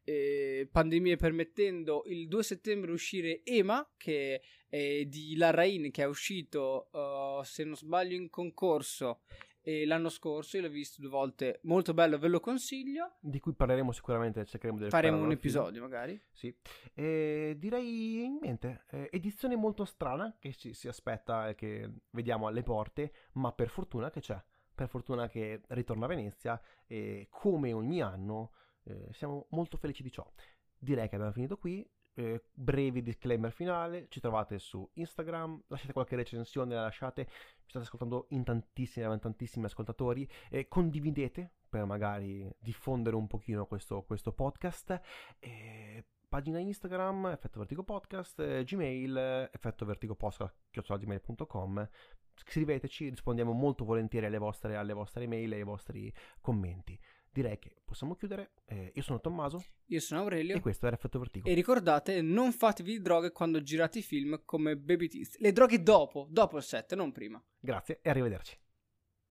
eh, 0.04 0.68
pandemie 0.70 1.16
permettendo, 1.16 2.02
il 2.06 2.28
2 2.28 2.42
settembre 2.42 2.92
uscire 2.92 3.42
Ema, 3.44 3.88
che 3.96 4.42
è 4.68 5.04
di 5.04 5.36
Larrain, 5.36 5.90
che 5.90 6.02
è 6.02 6.06
uscito, 6.06 6.88
eh, 6.92 7.44
se 7.44 7.64
non 7.64 7.76
sbaglio, 7.76 8.14
in 8.14 8.28
concorso 8.28 9.20
eh, 9.64 9.86
l'anno 9.86 10.10
scorso. 10.10 10.56
Io 10.56 10.62
l'ho 10.62 10.68
visto 10.68 11.00
due 11.00 11.10
volte, 11.10 11.60
molto 11.62 11.94
bello, 11.94 12.18
ve 12.18 12.28
lo 12.28 12.38
consiglio. 12.40 13.14
Di 13.20 13.40
cui 13.40 13.54
parleremo 13.54 13.90
sicuramente, 13.92 14.44
cercheremo 14.44 14.78
di 14.78 14.90
Faremo 14.90 15.16
un 15.16 15.22
al 15.22 15.28
film. 15.30 15.38
episodio 15.38 15.80
magari. 15.80 16.20
Sì. 16.30 16.54
E 16.92 17.56
direi 17.58 18.24
in 18.24 18.38
mente, 18.40 18.84
eh, 18.90 19.08
edizione 19.10 19.56
molto 19.56 19.84
strana 19.84 20.36
che 20.38 20.52
ci 20.52 20.74
si 20.74 20.86
aspetta 20.86 21.48
e 21.48 21.54
che 21.54 21.90
vediamo 22.10 22.46
alle 22.46 22.62
porte, 22.62 23.12
ma 23.32 23.52
per 23.52 23.68
fortuna 23.68 24.10
che 24.10 24.20
c'è. 24.20 24.40
Per 24.74 24.88
fortuna 24.88 25.28
che 25.28 25.62
ritorna 25.68 26.04
a 26.04 26.08
Venezia 26.08 26.60
e 26.86 27.28
come 27.30 27.72
ogni 27.72 28.02
anno 28.02 28.52
eh, 28.84 29.08
siamo 29.12 29.46
molto 29.50 29.76
felici 29.76 30.02
di 30.02 30.10
ciò. 30.10 30.28
Direi 30.76 31.08
che 31.08 31.14
abbiamo 31.14 31.32
finito 31.32 31.56
qui. 31.56 31.88
Eh, 32.14 32.42
brevi 32.52 33.02
disclaimer 33.02 33.52
finale, 33.52 34.06
ci 34.08 34.20
trovate 34.20 34.58
su 34.58 34.88
Instagram, 34.94 35.64
lasciate 35.68 35.92
qualche 35.92 36.16
recensione, 36.16 36.74
la 36.74 36.82
lasciate, 36.82 37.24
ci 37.26 37.68
state 37.68 37.84
ascoltando 37.84 38.26
in 38.30 38.44
tantissimi, 38.44 39.12
in 39.12 39.18
tantissimi 39.20 39.64
ascoltatori, 39.66 40.28
e 40.48 40.68
condividete 40.68 41.50
per 41.68 41.84
magari 41.84 42.48
diffondere 42.58 43.16
un 43.16 43.26
pochino 43.26 43.66
questo, 43.66 44.02
questo 44.02 44.32
podcast. 44.32 45.00
E 45.40 46.04
pagina 46.28 46.58
Instagram, 46.58 47.26
Effetto 47.26 47.58
Vertigo 47.58 47.82
Podcast, 47.82 48.40
eh, 48.40 48.64
Gmail, 48.64 49.16
eh, 49.16 49.50
effetto 49.52 49.84
vertigo 49.84 50.14
podcast.gmail.com. 50.14 51.88
Scriveteci, 52.36 53.08
rispondiamo 53.10 53.52
molto 53.52 53.84
volentieri 53.84 54.26
alle 54.26 54.38
vostre, 54.38 54.76
alle 54.76 54.92
vostre 54.92 55.24
email 55.24 55.52
e 55.52 55.56
ai 55.56 55.62
vostri 55.62 56.12
commenti. 56.40 56.98
Direi 57.34 57.58
che 57.58 57.74
possiamo 57.84 58.14
chiudere. 58.14 58.52
Eh, 58.64 58.92
io 58.94 59.02
sono 59.02 59.20
Tommaso. 59.20 59.60
Io 59.86 59.98
sono 59.98 60.20
Aurelio. 60.20 60.54
E 60.54 60.60
questo 60.60 60.86
era 60.86 60.94
Effetto 60.94 61.18
Vertigo. 61.18 61.48
E 61.48 61.54
ricordate, 61.54 62.22
non 62.22 62.52
fatevi 62.52 62.92
di 62.92 63.00
droghe 63.00 63.32
quando 63.32 63.60
girate 63.60 63.98
i 63.98 64.02
film 64.02 64.42
come 64.44 64.76
Baby 64.76 65.08
Teeth. 65.08 65.38
Le 65.38 65.50
droghe 65.50 65.82
dopo, 65.82 66.28
dopo 66.30 66.58
il 66.58 66.62
set, 66.62 66.94
non 66.94 67.10
prima. 67.10 67.42
Grazie 67.58 67.98
e 68.02 68.08
arrivederci. 68.08 68.56